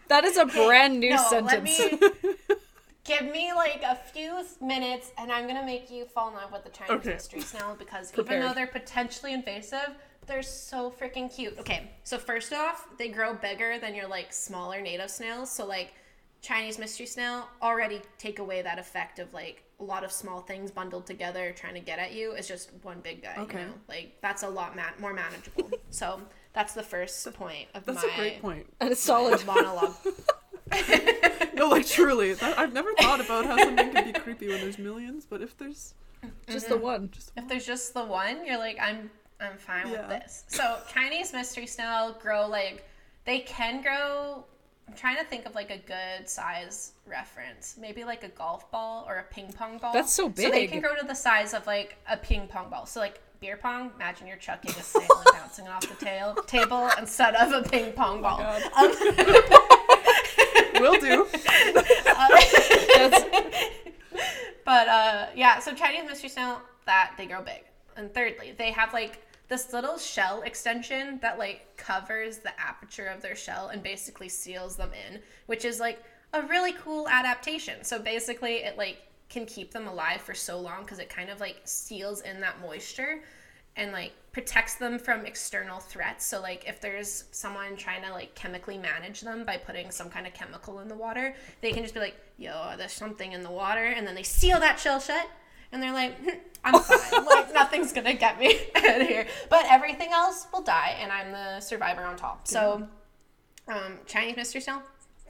[0.07, 1.29] That is a brand new no, let
[1.67, 1.79] sentence.
[1.79, 1.99] me
[3.03, 6.63] give me like a few minutes, and I'm gonna make you fall in love with
[6.63, 7.13] the Chinese Okay.
[7.13, 9.89] mystery snail because even though they're potentially invasive,
[10.27, 11.57] They're so freaking cute.
[11.59, 15.49] Okay, so first off, they grow bigger than your like smaller native snails.
[15.51, 15.93] So like
[16.41, 20.69] Chinese mystery snail already take away that effect of like a lot of small things
[20.71, 22.31] bundled together trying to get at you.
[22.33, 23.35] It's just one big guy.
[23.37, 23.61] Okay.
[23.61, 23.73] You know?
[23.87, 25.71] Like that's a lot ma- more manageable.
[25.91, 26.21] so
[26.53, 28.65] that's the first point of That's my a great point.
[28.81, 29.45] And a solid.
[29.45, 29.95] monologue.
[31.53, 34.77] No, like truly, that, I've never thought about how something can be creepy when there's
[34.77, 35.95] millions, but if there's
[36.47, 36.83] Just the mm-hmm.
[36.83, 37.09] one.
[37.11, 39.09] just if there's just the one, you're like, I'm
[39.39, 40.07] I'm fine Yeah.
[40.07, 40.43] with this.
[40.47, 42.87] So Chinese mystery snail grow like
[43.25, 44.43] they can grow.
[44.87, 49.05] I'm trying to think of like a good size reference, maybe like a golf ball
[49.07, 49.91] or a ping pong ball.
[49.93, 50.45] That's so big.
[50.45, 52.85] So they can grow to the size of like a ping pong ball.
[52.85, 56.33] So like beer pong, imagine you're chucking a snail and bouncing it off the tail
[56.47, 58.39] table instead of a ping pong ball.
[58.39, 58.91] Um,
[60.81, 61.27] will do.
[62.95, 63.25] That's,
[64.65, 67.63] But uh, yeah, so Chinese mystery snail that they grow big.
[67.95, 73.21] And thirdly, they have like this little shell extension that like covers the aperture of
[73.21, 77.83] their shell and basically seals them in, which is like a really cool adaptation.
[77.83, 81.39] So basically, it like can keep them alive for so long because it kind of
[81.39, 83.21] like seals in that moisture
[83.75, 86.25] and like protects them from external threats.
[86.25, 90.27] So like if there's someone trying to like chemically manage them by putting some kind
[90.27, 93.51] of chemical in the water, they can just be like, "Yo, there's something in the
[93.51, 95.27] water," and then they seal that shell shut.
[95.71, 97.25] And they're like, "Hmm, I'm fine.
[97.25, 99.27] like nothing's gonna get me out of here.
[99.49, 102.47] But everything else will die, and I'm the survivor on top.
[102.47, 102.87] So,
[103.67, 104.81] um, Chinese mystery snail,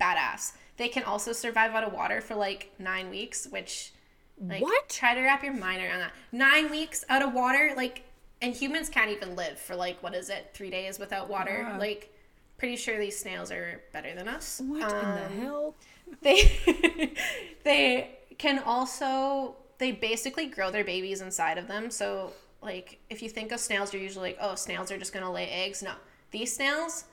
[0.02, 0.54] badass.
[0.78, 3.94] They can also survive out of water for like nine weeks, which
[4.40, 4.90] like What?
[4.90, 6.14] try to wrap your mind around that.
[6.32, 8.04] Nine weeks out of water, like
[8.40, 11.66] and humans can't even live for like what is it, three days without water.
[11.68, 11.78] Yeah.
[11.80, 12.14] Like
[12.60, 14.62] pretty sure these snails are better than us.
[14.64, 15.76] what in Um, the hell?
[16.22, 17.14] they
[17.64, 21.90] they can also they basically grow their babies inside of them.
[21.92, 25.26] So like if you think of snails you're usually like oh snails are just going
[25.26, 25.82] to lay eggs.
[25.82, 25.94] No.
[26.32, 27.06] These snails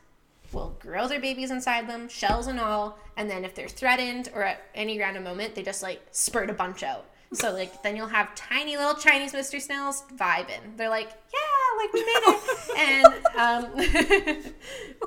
[0.52, 4.42] will grow their babies inside them shells and all and then if they're threatened or
[4.42, 7.06] at any random moment they just like spurt a bunch out.
[7.32, 10.76] So like then you'll have tiny little chinese mystery snails vibing.
[10.76, 12.40] They're like yeah like we made it!
[12.76, 13.06] And
[13.36, 14.42] um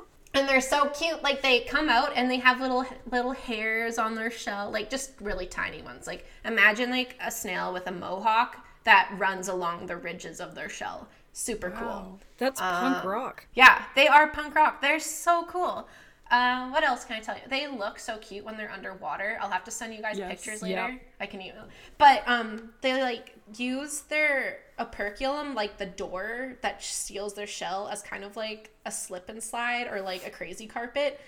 [0.34, 4.14] and they're so cute like they come out and they have little little hairs on
[4.14, 6.06] their shell like just really tiny ones.
[6.06, 10.68] Like imagine like a snail with a mohawk that runs along the ridges of their
[10.68, 11.08] shell.
[11.32, 11.86] Super cool.
[11.86, 12.18] Wow.
[12.38, 13.46] That's punk uh, rock.
[13.54, 14.80] yeah they are punk rock.
[14.80, 15.88] They're so cool
[16.30, 17.42] uh, what else can I tell you?
[17.48, 19.38] They look so cute when they're underwater.
[19.40, 20.30] I'll have to send you guys Yes.
[20.30, 20.88] pictures later.
[20.90, 21.00] Yep.
[21.20, 21.64] I can email.
[21.96, 28.02] But um, they like use their operculum, like the door that seals their shell, as
[28.02, 31.20] kind of like a slip and slide or like a crazy carpet.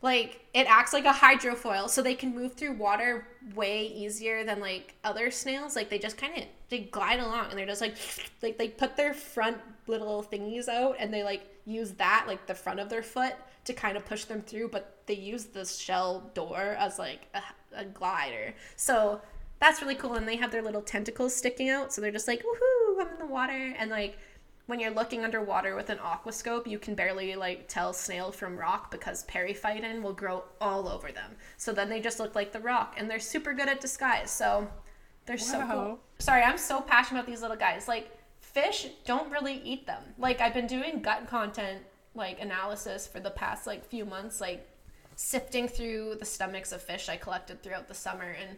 [0.00, 4.60] Like it acts like a hydrofoil, so they can move through water way easier than
[4.60, 5.74] like other snails.
[5.74, 7.96] Like they just kind of they glide along, and they're just like
[8.42, 9.56] like they put their front
[9.88, 13.34] little thingies out, and they like use that like the front of their foot
[13.68, 17.42] to kind of push them through, but they use the shell door as like a,
[17.76, 18.54] a glider.
[18.76, 19.20] So
[19.60, 20.14] that's really cool.
[20.14, 21.92] And they have their little tentacles sticking out.
[21.92, 23.74] So they're just like, woohoo, I'm in the water.
[23.78, 24.18] And like
[24.66, 28.90] when you're looking underwater with an aquascope, you can barely like tell snail from rock
[28.90, 31.36] because periphyton will grow all over them.
[31.56, 34.30] So then they just look like the rock and they're super good at disguise.
[34.30, 34.66] So
[35.26, 36.00] they're so cool.
[36.18, 37.86] Sorry, I'm so passionate about these little guys.
[37.86, 38.10] Like
[38.40, 40.02] fish don't really eat them.
[40.18, 41.82] Like I've been doing gut content
[42.18, 44.68] like analysis for the past like few months like
[45.16, 48.56] sifting through the stomachs of fish I collected throughout the summer and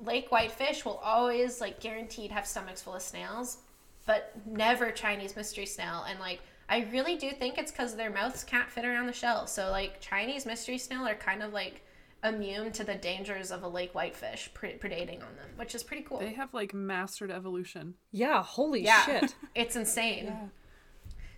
[0.00, 3.58] lake whitefish will always like guaranteed have stomachs full of snails,
[4.06, 8.42] but never Chinese mystery snail and like I really do think it's cuz their mouths
[8.44, 9.46] can't fit around the shell.
[9.46, 11.82] So like Chinese mystery snail are kind of like
[12.24, 16.02] immune to the dangers of a lake whitefish pre- predating on them, which is pretty
[16.02, 16.18] cool.
[16.18, 17.94] They have like mastered evolution.
[18.10, 19.02] Yeah, holy Yeah.
[19.04, 19.34] shit.
[19.54, 20.26] It's insane.
[20.26, 20.46] Yeah.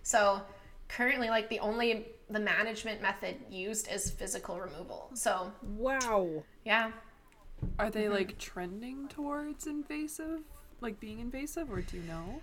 [0.03, 0.41] So
[0.89, 5.09] currently like the only the management method used is physical removal.
[5.13, 6.43] So Wow.
[6.65, 6.91] yeah.
[7.77, 8.13] Are they Mm-hmm.
[8.13, 10.41] like trending towards invasive,
[10.81, 12.41] like being invasive, or do you know?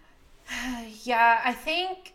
[1.05, 2.15] Yeah, I think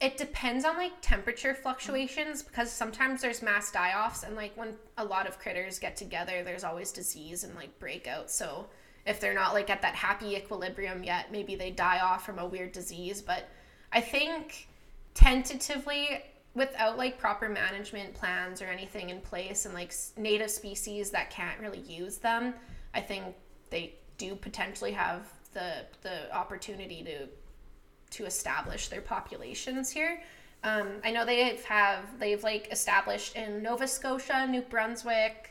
[0.00, 4.74] it depends on like temperature fluctuations because sometimes there's mass die offs and like when
[4.98, 8.30] a lot of critters get together there's always disease and like breakouts.
[8.30, 8.66] So
[9.06, 12.46] if they're not like at that happy equilibrium yet, maybe they die off from a
[12.46, 13.20] weird disease.
[13.22, 13.48] But
[13.92, 14.68] I think
[15.14, 16.22] tentatively
[16.54, 21.58] without like proper management plans or anything in place and like native species that can't
[21.60, 22.54] really use them,
[22.94, 23.24] I think
[23.70, 25.22] they do potentially have
[25.54, 27.28] the the opportunity to
[28.10, 30.22] to establish their populations here.
[30.64, 35.50] Um, I know they have they've like established in Nova Scotia, New Brunswick,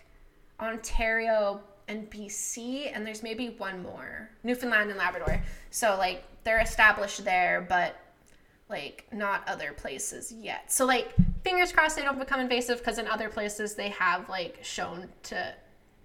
[0.60, 5.41] Ontario, and BC, and there's maybe one more, Newfoundland and Labrador.
[5.70, 7.95] So like they're established there, but
[8.70, 10.72] like not other places yet.
[10.72, 11.13] So like
[11.43, 15.53] fingers crossed they don't become invasive because in other places they have like shown to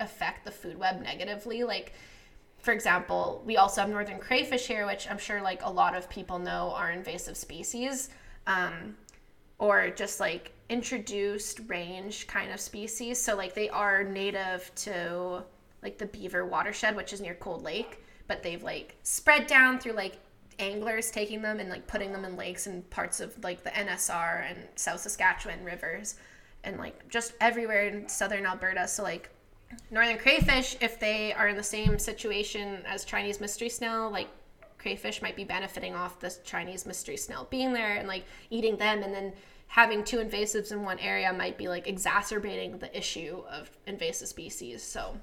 [0.00, 1.64] affect the food web negatively.
[1.64, 1.92] Like
[2.58, 6.08] for example, we also have northern crayfish here, which I'm sure like a lot of
[6.08, 8.10] people know are invasive species.
[8.46, 8.96] Um,
[9.62, 13.22] or just like introduced range kind of species.
[13.22, 15.44] So like they are native to
[15.84, 19.92] like the Beaver watershed, which is near Cold Lake, but they've like spread down through
[19.92, 20.18] like
[20.58, 24.50] anglers taking them and like putting them in lakes and parts of like the NSR
[24.50, 26.16] and South Saskatchewan rivers
[26.64, 28.86] and like just everywhere in southern Alberta.
[28.88, 29.30] So like
[29.90, 34.28] northern crayfish, if they are in the same situation as Chinese mystery snail, like
[34.78, 39.02] crayfish might be benefiting off this Chinese mystery snail being there and like eating them
[39.02, 39.32] and then
[39.68, 44.82] having two invasives in one area might be like exacerbating the issue of invasive species.
[44.82, 45.16] So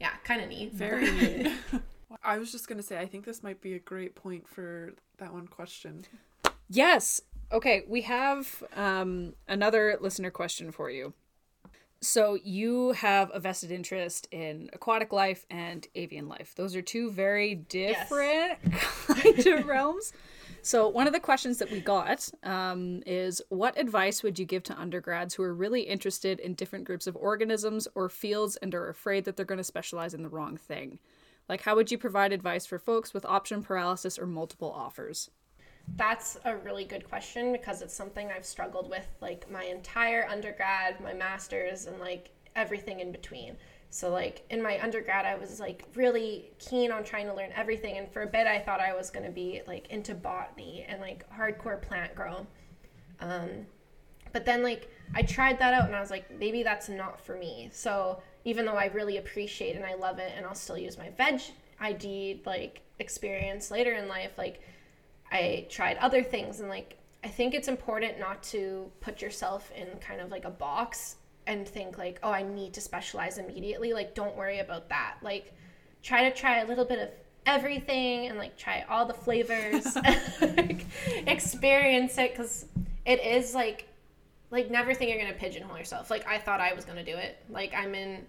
[0.00, 0.72] yeah, kind of neat.
[0.72, 1.52] Very neat.
[2.22, 5.32] I was just gonna say, I think this might be a great point for that
[5.32, 6.04] one question.
[6.68, 7.20] Yes.
[7.52, 11.12] Okay, we have um, another listener question for you.
[12.00, 16.54] So you have a vested interest in aquatic life and avian life.
[16.54, 19.06] Those are two very different yes.
[19.06, 20.12] kind of realms.
[20.60, 24.62] So one of the questions that we got um, is, what advice would you give
[24.64, 28.88] to undergrads who are really interested in different groups of organisms or fields and are
[28.88, 30.98] afraid that they're going to specialize in the wrong thing?
[31.48, 35.30] Like, how would you provide advice for folks with option paralysis or multiple offers?
[35.96, 41.00] That's a really good question because it's something I've struggled with like my entire undergrad,
[41.00, 43.56] my master's, and like everything in between.
[43.90, 47.98] So like in my undergrad, I was like really keen on trying to learn everything,
[47.98, 51.26] and for a bit, I thought I was gonna be like into botany and like
[51.30, 52.46] hardcore plant grow.
[53.20, 53.66] Um,
[54.32, 57.36] but then like I tried that out, and I was like, maybe that's not for
[57.36, 57.68] me.
[57.72, 61.10] So even though I really appreciate and I love it, and I'll still use my
[61.10, 61.40] veg
[61.80, 64.60] ID like experience later in life, like
[65.32, 69.98] I tried other things and like I think it's important not to put yourself in
[69.98, 71.16] kind of like a box
[71.46, 73.92] and think like, oh, I need to specialize immediately.
[73.94, 75.16] Like don't worry about that.
[75.22, 75.52] Like
[76.02, 77.08] try to try a little bit of
[77.46, 79.96] everything and like try all the flavors
[80.40, 80.86] like,
[81.26, 82.66] experience it cuz
[83.04, 83.86] it is like
[84.54, 86.10] like never think you're going to pigeonhole yourself.
[86.10, 87.38] Like I thought I was going to do it.
[87.50, 88.24] Like I'm in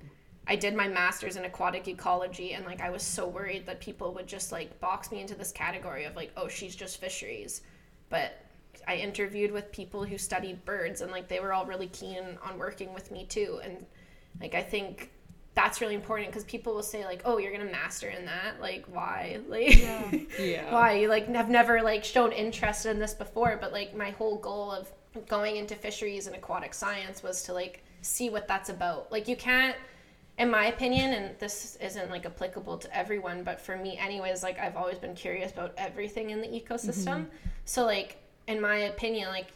[0.47, 4.13] I did my master's in aquatic ecology and like I was so worried that people
[4.13, 7.61] would just like box me into this category of like oh she's just fisheries
[8.09, 8.43] but
[8.87, 12.59] I interviewed with people who studied birds and like they were all really keen on
[12.59, 13.85] working with me too and
[14.39, 15.11] like I think
[15.55, 18.85] that's really important because people will say like oh you're gonna master in that like
[18.87, 20.11] why like yeah.
[20.39, 20.73] yeah.
[20.73, 24.37] why you like have never like shown interest in this before but like my whole
[24.37, 24.91] goal of
[25.27, 29.35] going into fisheries and aquatic science was to like see what that's about like you
[29.35, 29.75] can't
[30.37, 34.59] in my opinion, and this isn't like applicable to everyone, but for me, anyways, like
[34.59, 37.05] I've always been curious about everything in the ecosystem.
[37.05, 37.49] Mm-hmm.
[37.63, 39.47] So, like, in my opinion, like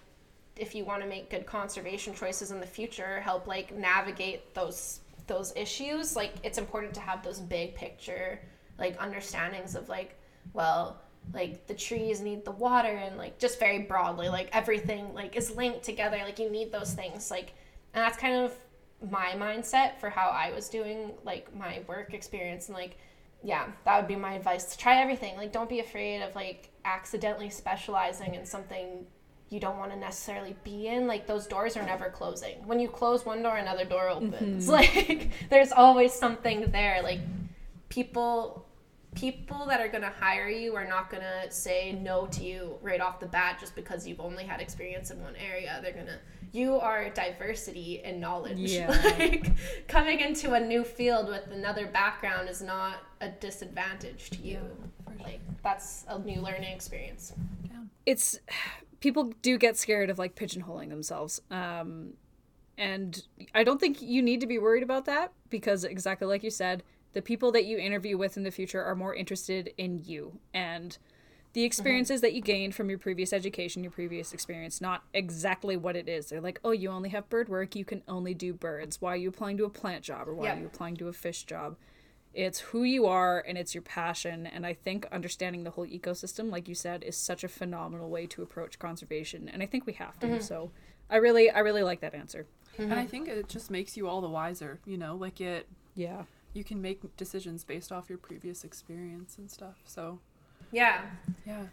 [0.56, 5.02] if you want to make good conservation choices in the future, help like navigate those
[5.30, 8.42] those issues, like it's important to have those big picture
[8.78, 10.20] like understandings of like,
[10.54, 11.02] well,
[11.34, 15.56] like the trees need the water and like just very broadly, like everything like is
[15.56, 16.18] linked together.
[16.18, 17.30] Like you need those things.
[17.30, 17.54] Like
[17.94, 18.54] and that's kind of
[19.10, 22.98] my mindset for how I was doing like my work experience and like
[23.42, 25.38] yeah, that would be my advice to try everything.
[25.38, 29.06] Like don't be afraid of like accidentally specializing in something
[29.50, 31.08] you don't want to necessarily be in.
[31.08, 32.66] Like those doors are never closing.
[32.68, 34.68] When you close one door, another door opens.
[34.68, 34.72] Mm-hmm.
[34.80, 37.02] Like there's always something there.
[37.02, 37.20] Like
[37.90, 38.66] people
[39.16, 42.78] people that are going to hire you are not going to say no to you
[42.82, 45.80] right off the bat just because you've only had experience in one area.
[45.82, 46.20] They're going to
[46.52, 48.58] you are diversity and knowledge.
[48.58, 48.90] Yeah.
[49.20, 49.52] like
[49.88, 54.60] coming into a new field with another background is not a disadvantage to you.
[55.18, 57.34] Yeah, like that's a new learning experience.
[57.66, 57.80] Yeah.
[58.06, 58.40] It's
[59.00, 61.42] people do get scared of like pigeonholing themselves.
[61.52, 62.14] Um
[62.78, 63.22] and
[63.54, 66.84] I don't think you need to be worried about that because exactly like you said,
[67.14, 70.98] the people that you interview with in the future are more interested in you and
[71.54, 72.28] the experiences mm-hmm.
[72.28, 76.28] that you gained from your previous education, your previous experience, not exactly what it is.
[76.28, 79.02] They're like, oh, you only have bird work, you can only do birds.
[79.02, 80.56] Why are you applying to a plant job or why yeah.
[80.56, 81.76] are you applying to a fish job?
[82.34, 84.46] It's who you are and it's your passion.
[84.46, 88.28] And I think understanding the whole ecosystem, like you said, is such a phenomenal way
[88.28, 89.50] to approach conservation.
[89.50, 90.28] And I think we have to.
[90.28, 90.42] Mm-hmm.
[90.42, 90.72] So
[91.10, 92.46] I really, I really like that answer.
[92.74, 92.92] Mm-hmm.
[92.92, 95.68] And I think it just makes you all the wiser, you know, like it.
[95.96, 96.24] Yeah.
[96.54, 99.76] You can make decisions based off your previous experience and stuff.
[99.86, 100.20] So
[100.72, 101.02] yeah.
[101.46, 101.64] Yeah.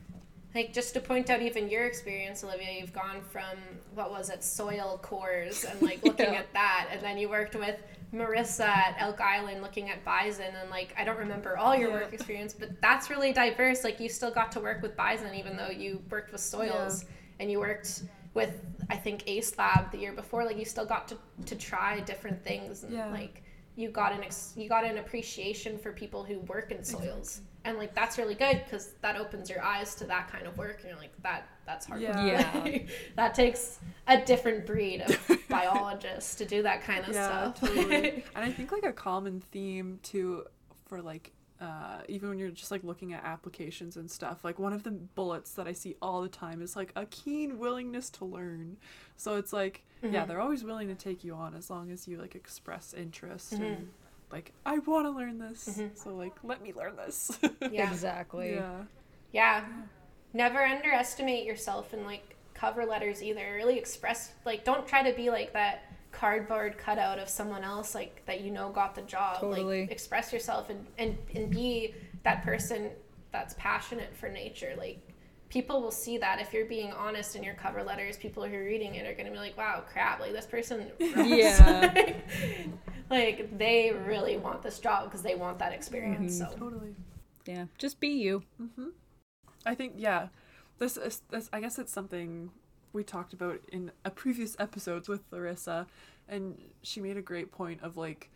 [0.55, 3.57] like just to point out even your experience olivia you've gone from
[3.95, 6.39] what was it soil cores and like looking Yeah.
[6.41, 7.77] at that and then you worked with
[8.15, 11.95] marissa at elk island looking at bison and like i don't remember all your Yeah.
[11.97, 13.83] work experience but that's really diverse.
[13.85, 17.05] Like you still got to work with bison even though you worked with soils
[17.41, 18.05] and you worked
[18.35, 20.45] with i think ace lab the year before.
[20.45, 23.11] Like you still got to, to try different things and Yeah.
[23.11, 23.43] like
[23.75, 27.77] you got an ex- you got an appreciation for people who work in soils and
[27.77, 30.91] like that's really good because that opens your eyes to that kind of work and
[30.91, 32.25] you're like that that's hard Yeah.
[32.65, 32.79] Yeah.
[33.17, 38.25] that takes a different breed of biologists to do that kind of yeah, stuff totally.
[38.35, 40.45] and I think like a common theme too
[40.87, 44.75] for like uh, even when you're just like looking at applications and stuff, like one
[44.75, 48.27] of the bullets that I see all the time is like a keen willingness to
[48.27, 48.77] learn.
[49.17, 52.19] So it's like, yeah, they're always willing to take you on as long as you
[52.19, 53.89] like express interest and
[54.31, 55.69] like I want to learn this.
[55.69, 55.95] Mm-hmm.
[55.95, 57.39] So like, let me learn this.
[57.71, 58.55] yeah Exactly.
[58.55, 58.83] yeah.
[59.33, 59.65] Yeah.
[60.33, 63.55] Never underestimate yourself in like cover letters either.
[63.55, 68.25] Really express like don't try to be like that cardboard cutout of someone else like
[68.27, 69.41] that you know got the job.
[69.41, 69.81] Totally.
[69.83, 72.91] Like express yourself and, and, and be that person
[73.33, 74.75] that's passionate for nature.
[74.77, 74.99] Like
[75.49, 78.65] people will see that if you're being honest in your cover letters, people who are
[78.65, 80.91] reading it are gonna be like, Wow, crap, like this person.
[80.99, 82.13] Yeah.
[83.11, 86.39] like they really want this job because they want that experience.
[86.39, 86.53] Mm-hmm.
[86.53, 86.95] So Totally.
[87.47, 87.67] Yeah.
[87.79, 88.43] Just be you.
[88.61, 88.89] Mm-hmm.
[89.65, 90.29] I think yeah,
[90.79, 91.49] this is this.
[91.53, 92.51] I guess it's something
[92.93, 95.87] we talked about in a previous episodes with Larissa,
[96.29, 98.31] and she made a great point of like,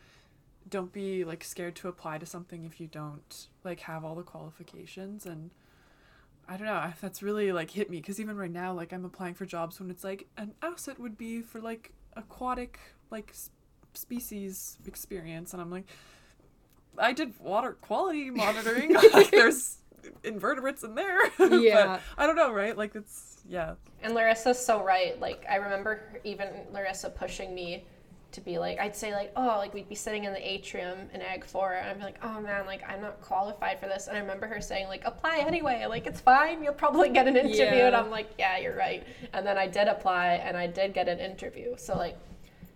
[0.68, 4.22] don't be like scared to apply to something if you don't like have all the
[4.22, 5.50] qualifications and.
[6.50, 6.92] I don't know.
[7.00, 9.88] That's really like hit me because even right now, like I'm applying for jobs when
[9.88, 12.80] it's like an asset would be for like aquatic
[13.10, 13.50] like s-
[13.94, 15.86] species experience, and I'm like,
[16.98, 18.94] I did water quality monitoring.
[19.12, 19.78] like there's
[20.24, 21.20] invertebrates in there.
[21.38, 21.86] Yeah.
[21.86, 22.76] but I don't know, right?
[22.76, 23.74] Like it's yeah.
[24.02, 25.20] And Larissa's so right.
[25.20, 27.84] Like I remember even Larissa pushing me
[28.32, 31.20] to be like, I'd say like, oh, like we'd be sitting in the atrium in
[31.20, 34.06] Ag For, and I'd be like, oh man, like I'm not qualified for this.
[34.06, 35.84] And I remember her saying like, apply anyway.
[35.88, 36.62] Like it's fine.
[36.62, 37.64] You'll probably get an interview.
[37.64, 39.04] And I'm like, yeah, you're right.
[39.32, 41.74] And then I did apply, and I did get an interview.
[41.76, 42.16] So like,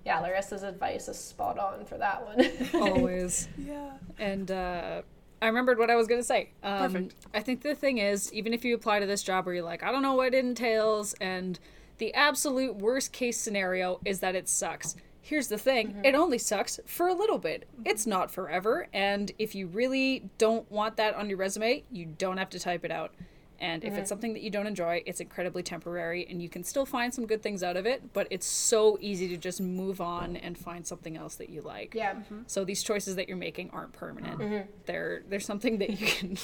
[0.05, 2.83] yeah, Larissa's advice is spot on for that one.
[2.83, 3.49] Always.
[3.59, 3.93] Yeah.
[4.19, 5.03] And uh,
[5.41, 6.51] I remembered what I was going to say.
[6.63, 7.15] Um, Perfect.
[7.33, 9.83] I think the thing is, even if you apply to this job where you're like,
[9.83, 11.59] I don't know what it entails, and
[11.99, 14.97] the absolute worst case scenario is that it sucks.
[15.25, 16.05] Here's the thing mm-hmm.
[16.05, 17.67] it only sucks for a little bit.
[17.87, 18.11] It's mm-hmm.
[18.11, 18.89] not forever.
[18.93, 22.85] And if you really don't want that on your resume, you don't have to type
[22.85, 23.15] it out.
[23.59, 26.85] And if it's something that you don't enjoy, it's incredibly temporary and you can still
[26.85, 30.37] find some good things out of it, but it's so easy to just move on
[30.37, 31.95] and find something else that you like.
[31.95, 32.15] yeah.
[32.15, 32.41] Mm-hmm.
[32.47, 34.67] So these choices that you're making aren't permanent.
[34.85, 36.37] They're there's something that you can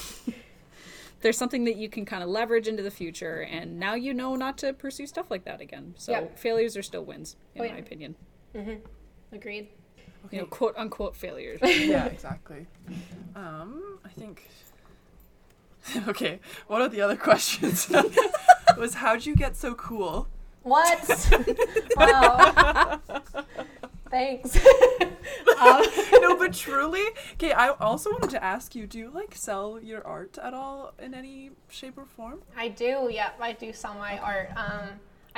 [1.21, 4.37] there's something that you can kind of leverage into the future and now you know
[4.37, 5.95] not to pursue stuff like that again.
[5.99, 6.39] So Yep.
[6.39, 8.09] failures are still wins in Oh, my yeah.
[8.55, 8.83] Opinion.
[9.33, 9.69] Agreed.
[10.31, 11.61] You know, quote unquote failures.
[11.63, 12.67] yeah, exactly.
[13.35, 14.49] Um, I think.
[16.09, 17.91] okay, one of the other questions
[18.79, 20.29] was how'd you get so cool?
[20.63, 21.31] What?
[21.97, 23.01] wow.
[24.11, 24.57] Thanks.
[25.59, 25.83] um,
[26.21, 27.53] no, but truly, okay.
[27.53, 31.15] I also wanted to ask you: Do you like sell your art at all in
[31.15, 32.43] any shape or form?
[32.57, 34.51] I do, yeah, I do sell my art.
[34.57, 34.89] Um,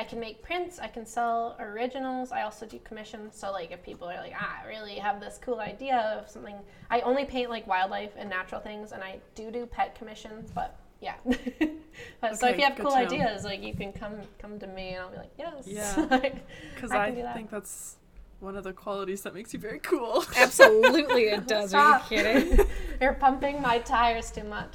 [0.02, 3.36] I can make prints, I can sell originals, I also do commissions.
[3.38, 6.56] So, like, if people are like, ah, I really have this cool idea of something,
[6.90, 10.76] I only paint like wildlife and natural things, and I do do pet commissions, but
[11.00, 11.14] yeah.
[12.20, 14.94] but so if you have cool to ideas, like, you can come come to me,
[14.94, 15.68] and I'll be like, yes.
[15.68, 15.94] Yeah.
[16.10, 16.44] Like,
[16.74, 17.36] Because I I, that.
[17.36, 17.94] think that's
[18.40, 20.24] one of the qualities that makes you very cool.
[20.36, 21.74] Absolutely it does.
[21.74, 22.66] Are you kidding?
[23.00, 24.74] You're pumping my tires too much.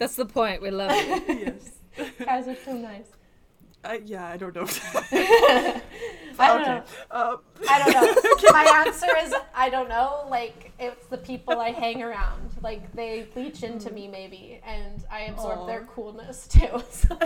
[0.00, 0.60] That's the point.
[0.60, 1.22] We love it.
[1.28, 1.70] yes.
[2.24, 3.06] Guys are too nice.
[3.84, 4.62] I, yeah, I don't know.
[6.38, 6.70] I don't okay.
[6.70, 6.82] know.
[7.10, 8.50] Um, I don't know.
[8.52, 10.26] My answer is I don't know.
[10.28, 12.50] Like it's the people I hang around.
[12.62, 16.82] Like they leach into me maybe, and I absorb their coolness too.
[16.90, 17.18] So-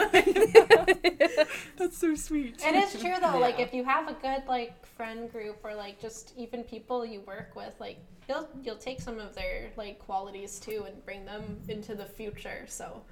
[1.76, 2.62] that's so sweet.
[2.64, 3.38] it is true though.
[3.38, 7.20] Like if you have a good like friend group or like just even people you
[7.20, 11.58] work with, like you'll you'll take some of their like qualities too and bring them
[11.68, 12.64] into the future.
[12.66, 13.02] So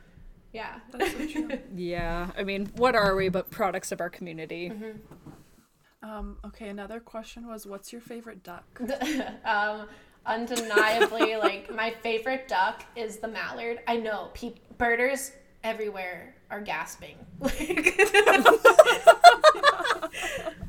[0.52, 0.78] yeah.
[0.90, 1.50] That's so true.
[1.74, 2.30] yeah.
[2.36, 4.72] I mean, what are we but products of our community?
[6.02, 8.80] Um, okay, another question was what's your favorite duck?
[9.44, 9.88] um,
[10.24, 13.80] undeniably, like my favorite duck is the mallard.
[13.88, 15.32] I know, pe- birders
[15.64, 17.16] everywhere are gasping.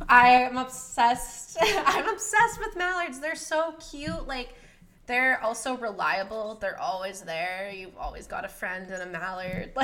[0.09, 1.57] I am obsessed.
[1.61, 3.19] I'm obsessed with mallards.
[3.19, 4.27] They're so cute.
[4.27, 4.55] Like
[5.07, 6.55] they're also reliable.
[6.55, 7.71] They're always there.
[7.73, 9.71] You've always got a friend and a mallard.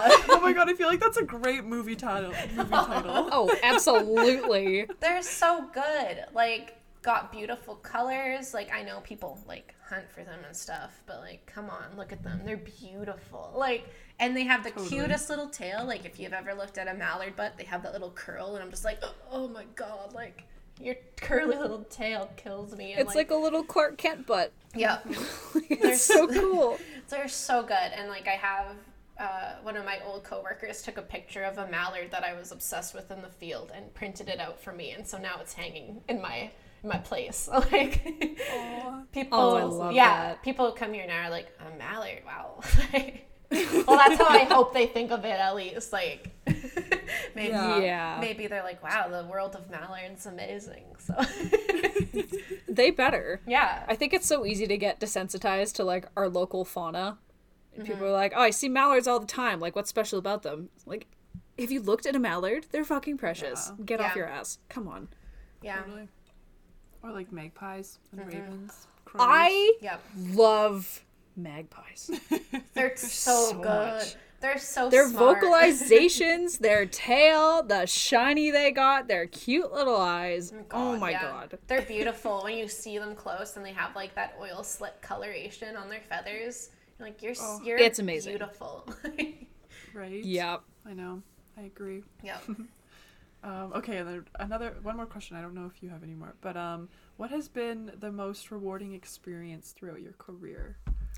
[0.00, 2.32] Like, oh my uh, god, I feel like that's a great movie title.
[2.54, 3.28] Movie title.
[3.32, 4.86] Oh, absolutely.
[5.00, 6.24] they're so good.
[6.32, 8.54] Like, got beautiful colors.
[8.54, 12.12] Like, I know people like hunt for them and stuff, but like, come on, look
[12.12, 12.40] at them.
[12.44, 13.52] They're beautiful.
[13.54, 13.88] Like,
[14.18, 14.88] and they have the Totally.
[14.88, 15.84] cutest little tail.
[15.84, 18.64] Like, if you've ever looked at a mallard butt, they have that little curl, and
[18.64, 20.44] I'm just like, oh my god, like.
[20.80, 22.94] Your curly little tail kills me.
[22.94, 24.52] It's like a little Clark Kent butt.
[24.74, 24.98] yeah.
[25.68, 26.78] it's so cool.
[27.08, 27.74] They're so good.
[27.94, 28.76] And like I have
[29.18, 32.52] uh, one of my old coworkers took a picture of a mallard that I was
[32.52, 35.52] obsessed with in the field and printed it out for me, and so now it's
[35.52, 36.50] hanging in my
[36.82, 37.48] in my place.
[37.70, 38.00] Like
[38.52, 39.02] Aw.
[39.12, 40.42] people, Oh, yeah, that.
[40.42, 42.22] people come here now are like a mallard.
[42.24, 42.60] Wow.
[43.52, 45.92] well, that's how I hope they think of it at least.
[45.92, 46.30] Like
[47.34, 47.78] maybe Yeah.
[47.78, 48.18] Yeah.
[48.20, 50.84] maybe they're like, wow, the world of mallards amazing.
[50.98, 51.14] So
[52.68, 53.40] They better.
[53.46, 57.18] yeah, I think it's so easy to get desensitized to like our local fauna.
[57.74, 57.92] And Mm-hmm.
[57.92, 59.60] people are like, "Oh, I see mallards all the time.
[59.60, 61.06] Like, what's special about them?" Like,
[61.56, 63.70] if you looked at a mallard, they're fucking precious.
[63.78, 63.84] Yeah.
[63.84, 64.58] Get off your ass.
[64.68, 65.08] Come on.
[65.62, 66.08] yeah, Totally.
[67.02, 68.30] Or like magpies and Mm-hmm.
[68.30, 68.86] ravens.
[69.04, 69.26] crows.
[69.28, 70.02] I yep.
[70.32, 71.04] love
[71.36, 72.10] magpies.
[72.74, 73.64] They're so, so good.
[73.64, 74.16] much.
[74.40, 75.42] They're so Their smart.
[75.42, 80.52] vocalizations, their tail, the shiny they got, their cute little eyes.
[80.70, 81.20] oh my yeah.
[81.22, 81.58] god.
[81.66, 85.76] They're beautiful when you see them close and they have like that oil slick coloration
[85.76, 86.70] on their feathers.
[86.98, 88.32] You're like you're s you're It's amazing.
[88.32, 88.88] beautiful.
[89.94, 90.24] right?
[90.24, 90.62] Yep.
[90.86, 91.22] I know.
[91.58, 92.02] I agree.
[92.22, 92.42] yep.
[93.42, 94.04] Um, okay,
[94.38, 95.34] another one more question.
[95.36, 98.50] I don't know if you have any more, but um, what has been the most
[98.50, 100.76] rewarding experience throughout your career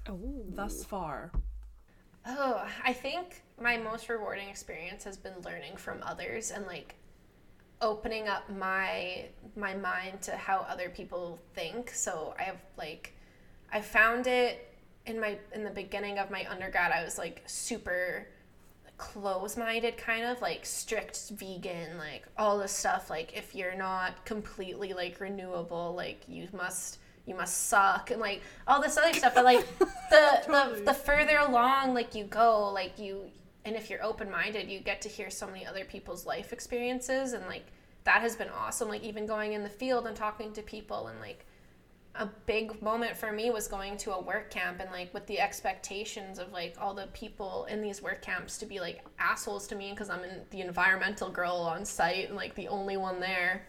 [0.08, 0.44] Oh.
[0.48, 1.32] thus far?
[2.26, 6.94] Oh, I think my most rewarding experience has been learning from others and like
[7.80, 9.26] opening up my
[9.56, 11.90] my mind to how other people think.
[11.90, 13.14] So I have like
[13.72, 14.72] I found it
[15.06, 18.28] in my in the beginning of my undergrad I was like super
[18.98, 24.92] close-minded kind of like strict vegan like all this stuff like if you're not completely
[24.92, 29.44] like renewable like you must you must suck and like all this other stuff but
[29.44, 30.78] like the Totally.
[30.80, 33.24] the, the further along like you go like you
[33.64, 37.46] and if you're open-minded you get to hear so many other people's life experiences and
[37.46, 37.64] like
[38.04, 41.20] that has been awesome like even going in the field and talking to people and
[41.20, 41.46] like
[42.16, 45.40] a big moment for me was going to a work camp and like with the
[45.40, 49.74] expectations of like all the people in these work camps to be like assholes to
[49.74, 53.64] me because I'm in the environmental girl on site and like the only one there.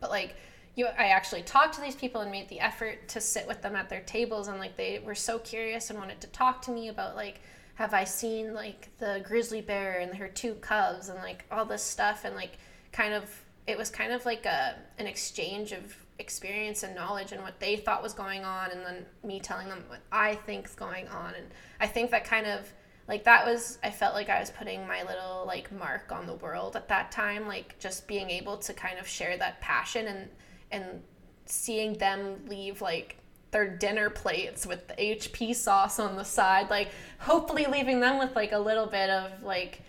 [0.00, 0.36] But like
[0.76, 3.74] you I actually talked to these people and made the effort to sit with them
[3.74, 6.88] at their tables and like they were so curious and wanted to talk to me
[6.88, 7.40] about like
[7.74, 11.82] have I seen like the grizzly bear and her two cubs and like all this
[11.82, 12.58] stuff and like
[12.92, 13.28] kind of
[13.66, 17.76] it was kind of like a an exchange of experience and knowledge and what they
[17.76, 21.46] thought was going on and then me telling them what I think's going on and
[21.80, 22.70] I think that kind of
[23.08, 26.34] like that was I felt like I was putting my little like mark on the
[26.34, 30.28] world at that time like just being able to kind of share that passion and
[30.70, 31.02] and
[31.46, 33.16] seeing them leave like
[33.52, 38.34] their dinner plates with the HP sauce on the side like hopefully leaving them with
[38.34, 39.82] like a little bit of like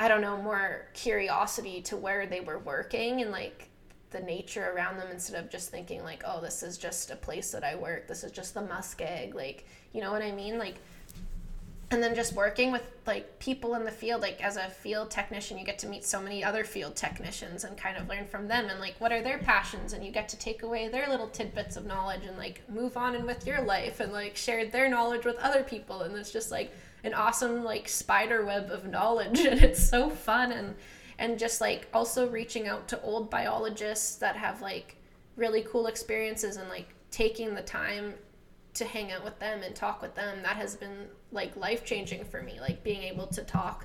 [0.00, 3.68] I don't know, more curiosity to where they were working and like
[4.12, 7.52] the nature around them instead of just thinking like, oh, this is just a place
[7.52, 8.08] that I work.
[8.08, 9.34] This is just the muskeg.
[9.34, 10.56] Like, you know what I mean?
[10.56, 10.76] Like,
[11.90, 15.58] and then just working with like people in the field like as a field technician
[15.58, 18.68] you get to meet so many other field technicians and kind of learn from them
[18.68, 19.92] and like what are their passions?
[19.92, 23.14] And you get to take away their little tidbits of knowledge and like move on
[23.14, 26.02] and with your life and like share their knowledge with other people.
[26.02, 26.72] And it's just like
[27.02, 29.40] an awesome like spider web of knowledge.
[29.50, 30.74] And it's so fun and
[31.18, 34.96] and just like also reaching out to old biologists that have like
[35.36, 38.14] really cool experiences and like taking the time
[38.80, 42.24] to hang out with them and talk with them that has been like life changing
[42.24, 43.84] for me like being able to talk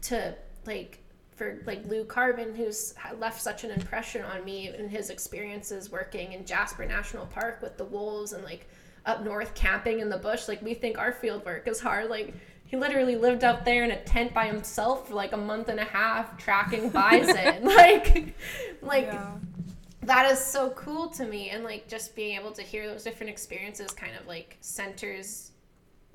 [0.00, 0.34] to
[0.66, 0.98] like
[1.36, 6.32] for like Lu Carbyn who's left such an impression on me and his experiences working
[6.32, 8.66] in Jasper National Park with the wolves and like
[9.06, 12.34] up north camping in the bush like we think our field work is hard like
[12.64, 15.78] he literally lived out there in a tent by himself for like a month and
[15.78, 18.34] a half tracking bison like
[18.82, 19.34] like yeah.
[20.02, 23.30] That is so cool to me and like just being able to hear those different
[23.30, 25.52] experiences kind of like centers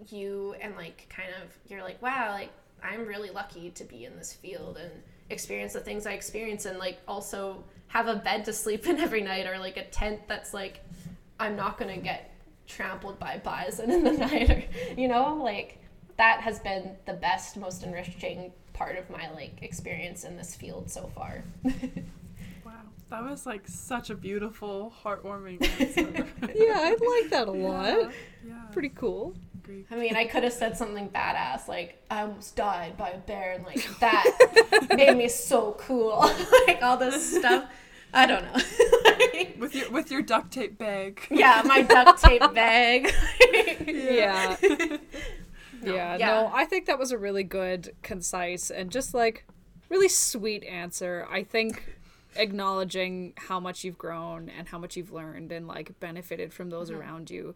[0.09, 2.51] you and like kind of you're like wow like
[2.83, 4.91] i'm really lucky to be in this field and
[5.29, 9.21] experience the things i experience and like also have a bed to sleep in every
[9.21, 10.81] night or like a tent that's like
[11.39, 12.33] i'm not gonna get
[12.67, 14.63] trampled by bison in the night or
[14.97, 15.79] you know like
[16.17, 20.89] that has been the best most enriching part of my like experience in this field
[20.89, 21.43] so far.
[23.09, 26.25] That was like such a beautiful, heartwarming answer.
[26.53, 28.11] Yeah, I like that a lot.
[28.45, 28.53] yeah.
[28.73, 29.33] Pretty cool.
[29.91, 33.53] I mean, I could have said something badass like I almost died by a bear,
[33.53, 36.19] and like that made me so cool.
[36.67, 37.69] like all this stuff.
[38.13, 38.61] I don't know.
[39.59, 41.21] With your with your duct tape bag.
[41.29, 43.13] yeah, my duct tape bag.
[43.85, 44.55] Yeah.
[44.61, 44.97] yeah.
[45.83, 46.17] Yeah.
[46.17, 49.45] No, I think that was a really good, concise, and just like
[49.89, 51.27] really sweet answer.
[51.29, 51.96] I think
[52.35, 56.89] acknowledging how much you've grown and how much you've learned and like benefited from those
[56.89, 56.99] mm-hmm.
[56.99, 57.55] around you.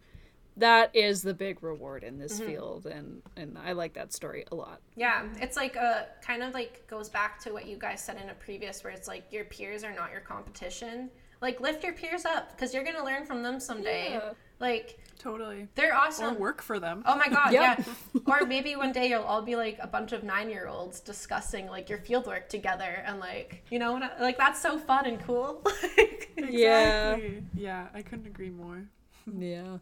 [0.57, 2.51] That is the big reward in this mm-hmm.
[2.51, 4.81] field and and I like that story a lot.
[4.95, 8.29] Yeah, it's like a kind of like goes back to what you guys said in
[8.29, 11.09] a previous where it's like your peers are not your competition.
[11.41, 14.11] Like lift your peers up because you're gonna learn from them someday.
[14.11, 14.29] Yeah.
[14.59, 15.67] Like Totally.
[15.75, 16.35] they're awesome.
[16.35, 17.03] Or work for them.
[17.05, 17.79] Oh my god, Yep.
[18.13, 18.21] yeah.
[18.27, 21.67] Or maybe one day you'll all be like a bunch of nine year olds discussing
[21.67, 25.19] like your field work together and like you know I- like that's so fun and
[25.25, 25.63] cool.
[25.97, 27.17] Like, Yeah.
[27.55, 28.83] Yeah, I couldn't agree more.
[29.37, 29.77] Yeah.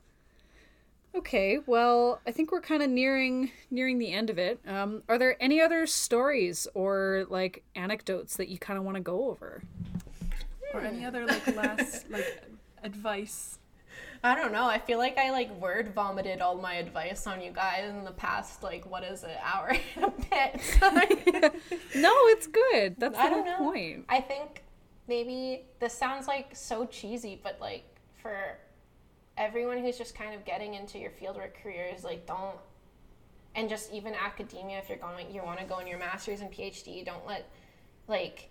[1.16, 4.60] Okay, well, I think we're kind of nearing nearing the end of it.
[4.68, 9.02] Um, are there any other stories or like anecdotes that you kind of want to
[9.02, 9.64] go over?
[10.74, 12.44] Or any other like last like
[12.84, 13.58] advice.
[14.24, 14.66] I don't know.
[14.66, 18.12] I feel like I like word vomited all my advice on you guys in the
[18.12, 20.62] past like what is it hour and a bit.
[20.62, 21.26] So, like,
[21.96, 22.96] No, it's good.
[22.98, 23.72] That's the I whole don't know.
[23.72, 24.06] point.
[24.10, 24.64] I think
[25.08, 27.86] maybe this sounds like so cheesy, but like
[28.22, 28.58] for
[29.38, 32.58] everyone who's just kind of getting into your fieldwork careers, like don't
[33.56, 36.52] and just even academia if you're going you want to go in your masters and
[36.52, 37.50] PhD, don't let
[38.08, 38.50] like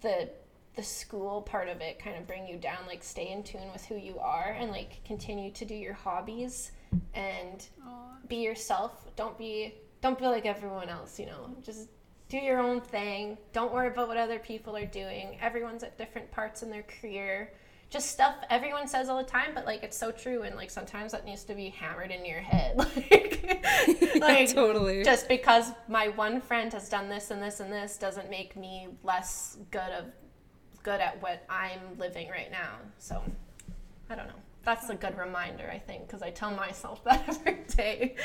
[0.00, 0.30] the
[0.76, 3.84] the school part of it kind of bring you down like stay in tune with
[3.86, 6.72] who you are and like continue to do your hobbies
[7.14, 7.68] and
[8.28, 9.04] be yourself.
[9.16, 11.54] Don't be don't be like everyone else you know.
[11.62, 11.88] Just
[12.28, 13.36] do your own thing.
[13.52, 15.36] Don't worry about what other people are doing.
[15.40, 17.52] Everyone's at different parts in their career.
[17.90, 21.10] Just stuff everyone says all the time but like it's so true and like sometimes
[21.10, 22.76] that needs to be hammered in your head.
[23.10, 25.02] Like like totally.
[25.02, 28.88] just because my one friend has done this and this and this doesn't make me
[29.02, 30.04] less good of
[30.82, 32.76] good at what I'm living right now.
[32.98, 33.22] So
[34.08, 34.34] I don't know.
[34.64, 38.16] That's a good reminder, I think, because I tell myself that every day.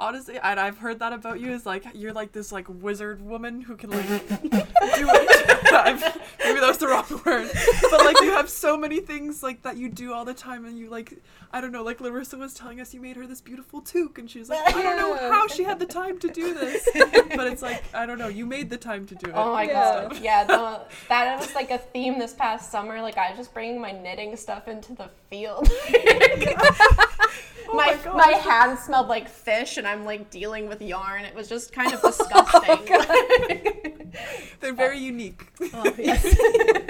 [0.00, 3.60] Honestly, and I've heard that about you is like you're like this like wizard woman
[3.60, 5.57] who can like do it.
[5.86, 7.50] I've- Maybe that was the wrong word,
[7.90, 10.78] but like you have so many things like that you do all the time, and
[10.78, 11.14] you like
[11.52, 11.82] I don't know.
[11.82, 14.60] Like Larissa was telling us, you made her this beautiful toque, and she was like,
[14.74, 18.06] I don't know how she had the time to do this, but it's like I
[18.06, 18.28] don't know.
[18.28, 19.32] You made the time to do it.
[19.36, 20.08] Oh my Yeah.
[20.08, 20.20] god.
[20.22, 23.00] Yeah, no, that was like a theme this past summer.
[23.02, 25.70] Like I was just bringing my knitting stuff into the field.
[27.70, 31.24] Oh my, my my hands smelled like fish and I'm like dealing with yarn.
[31.24, 32.78] It was just kind of disgusting.
[34.60, 35.46] They're very unique.
[35.74, 36.24] oh, yes.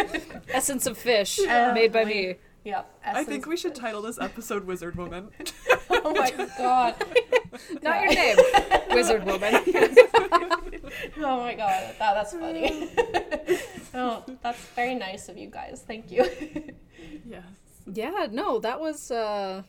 [0.48, 1.72] Essence of fish Yeah.
[1.72, 2.36] made by me.
[2.64, 3.00] Yep.
[3.04, 5.30] I think we should title this episode "Wizard Woman."
[5.90, 6.94] Oh my god.
[7.82, 8.36] Not your name,
[8.90, 9.54] Wizard Woman.
[11.18, 11.94] Oh my god.
[11.98, 12.88] That, that's funny.
[13.94, 15.82] oh, that's very nice of you guys.
[15.86, 16.24] Thank you.
[17.26, 17.42] yes.
[17.86, 19.62] Yeah, no, that was uh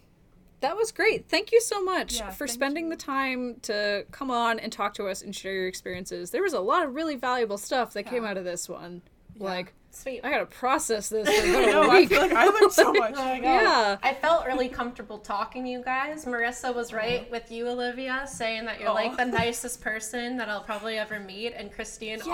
[0.61, 1.27] that was great.
[1.29, 2.89] Thank you so much Yeah, for spending you.
[2.91, 6.31] the time to come on and talk to us and share your experiences.
[6.31, 9.01] There was a lot of really valuable stuff that came out of this one.
[9.37, 10.21] Like, Sweet.
[10.23, 12.09] I gotta process this for about No, a I week.
[12.09, 13.13] feel like I learned so much.
[13.17, 13.33] Oh.
[13.33, 13.97] Yeah.
[14.03, 16.25] I felt really comfortable talking to you guys.
[16.25, 16.97] Marissa was uh-huh.
[17.01, 21.19] right with you, Olivia, saying that you're like the nicest person that I'll probably ever
[21.19, 21.53] meet.
[21.53, 22.27] And Christine, Yes,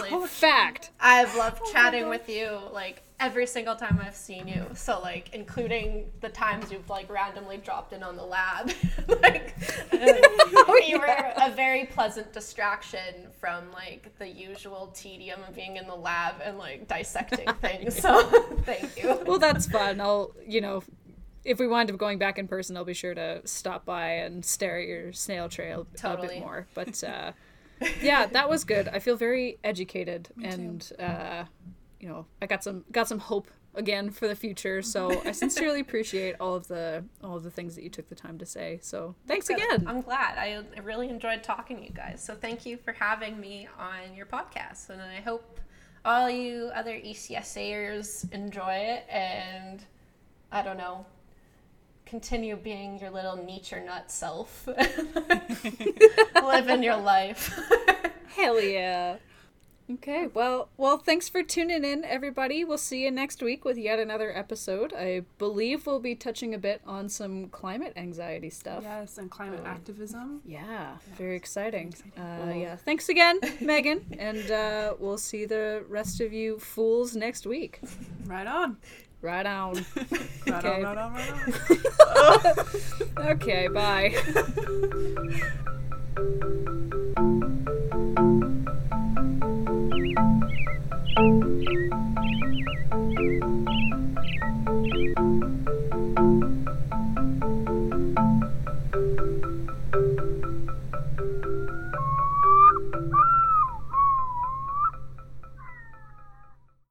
[0.00, 0.90] obviously, fact.
[1.00, 4.66] I've loved oh chatting with you like every single time I've seen you.
[4.74, 8.72] So like, including the times you've like randomly dropped in on the lab,
[9.22, 9.54] like
[9.92, 15.94] you were a very pleasant distraction from like the usual tedium of being in the
[15.94, 17.96] lab and like dissecting things.
[17.96, 18.22] So
[18.64, 19.20] thank you.
[19.24, 20.00] Well, that's fun.
[20.00, 20.82] I'll, you know,
[21.44, 24.44] if we wind up going back in person, I'll be sure to stop by and
[24.44, 26.66] stare at your snail trail a bit more.
[26.74, 27.32] But uh,
[28.00, 28.88] yeah, that was good.
[28.88, 31.44] I feel very educated, and uh,
[32.02, 34.82] you know, I got some got some hope again for the future.
[34.82, 38.16] So I sincerely appreciate all of the all of the things that you took the
[38.16, 38.80] time to say.
[38.82, 39.84] So thanks again.
[39.86, 40.36] I'm glad.
[40.36, 42.22] I, I really enjoyed talking to you guys.
[42.22, 44.90] So thank you for having me on your podcast.
[44.90, 45.60] And I hope
[46.04, 49.84] all you other ECSAers enjoy it and
[50.50, 51.06] I don't know,
[52.04, 54.68] continue being your little nature nut self.
[56.42, 57.56] Living your life.
[58.26, 59.18] Hell yeah.
[59.90, 62.64] Okay, well, well, thanks for tuning in, everybody.
[62.64, 64.92] We'll see you next week with yet another episode.
[64.94, 68.84] I believe we'll be touching a bit on some climate anxiety stuff.
[68.84, 70.40] Yes, and climate activism.
[70.46, 71.94] Yeah, very exciting.
[72.16, 77.46] Uh, yeah, thanks again, Megan, and uh, we'll see the rest of you fools next
[77.46, 77.80] week.
[78.24, 78.76] Right on.
[79.20, 79.84] Right on.
[80.46, 80.82] Right Okay.
[80.84, 82.46] on, right on, right
[83.18, 83.26] on.
[83.32, 84.14] Okay, bye.
[89.14, 89.42] Thank
[97.92, 98.01] you.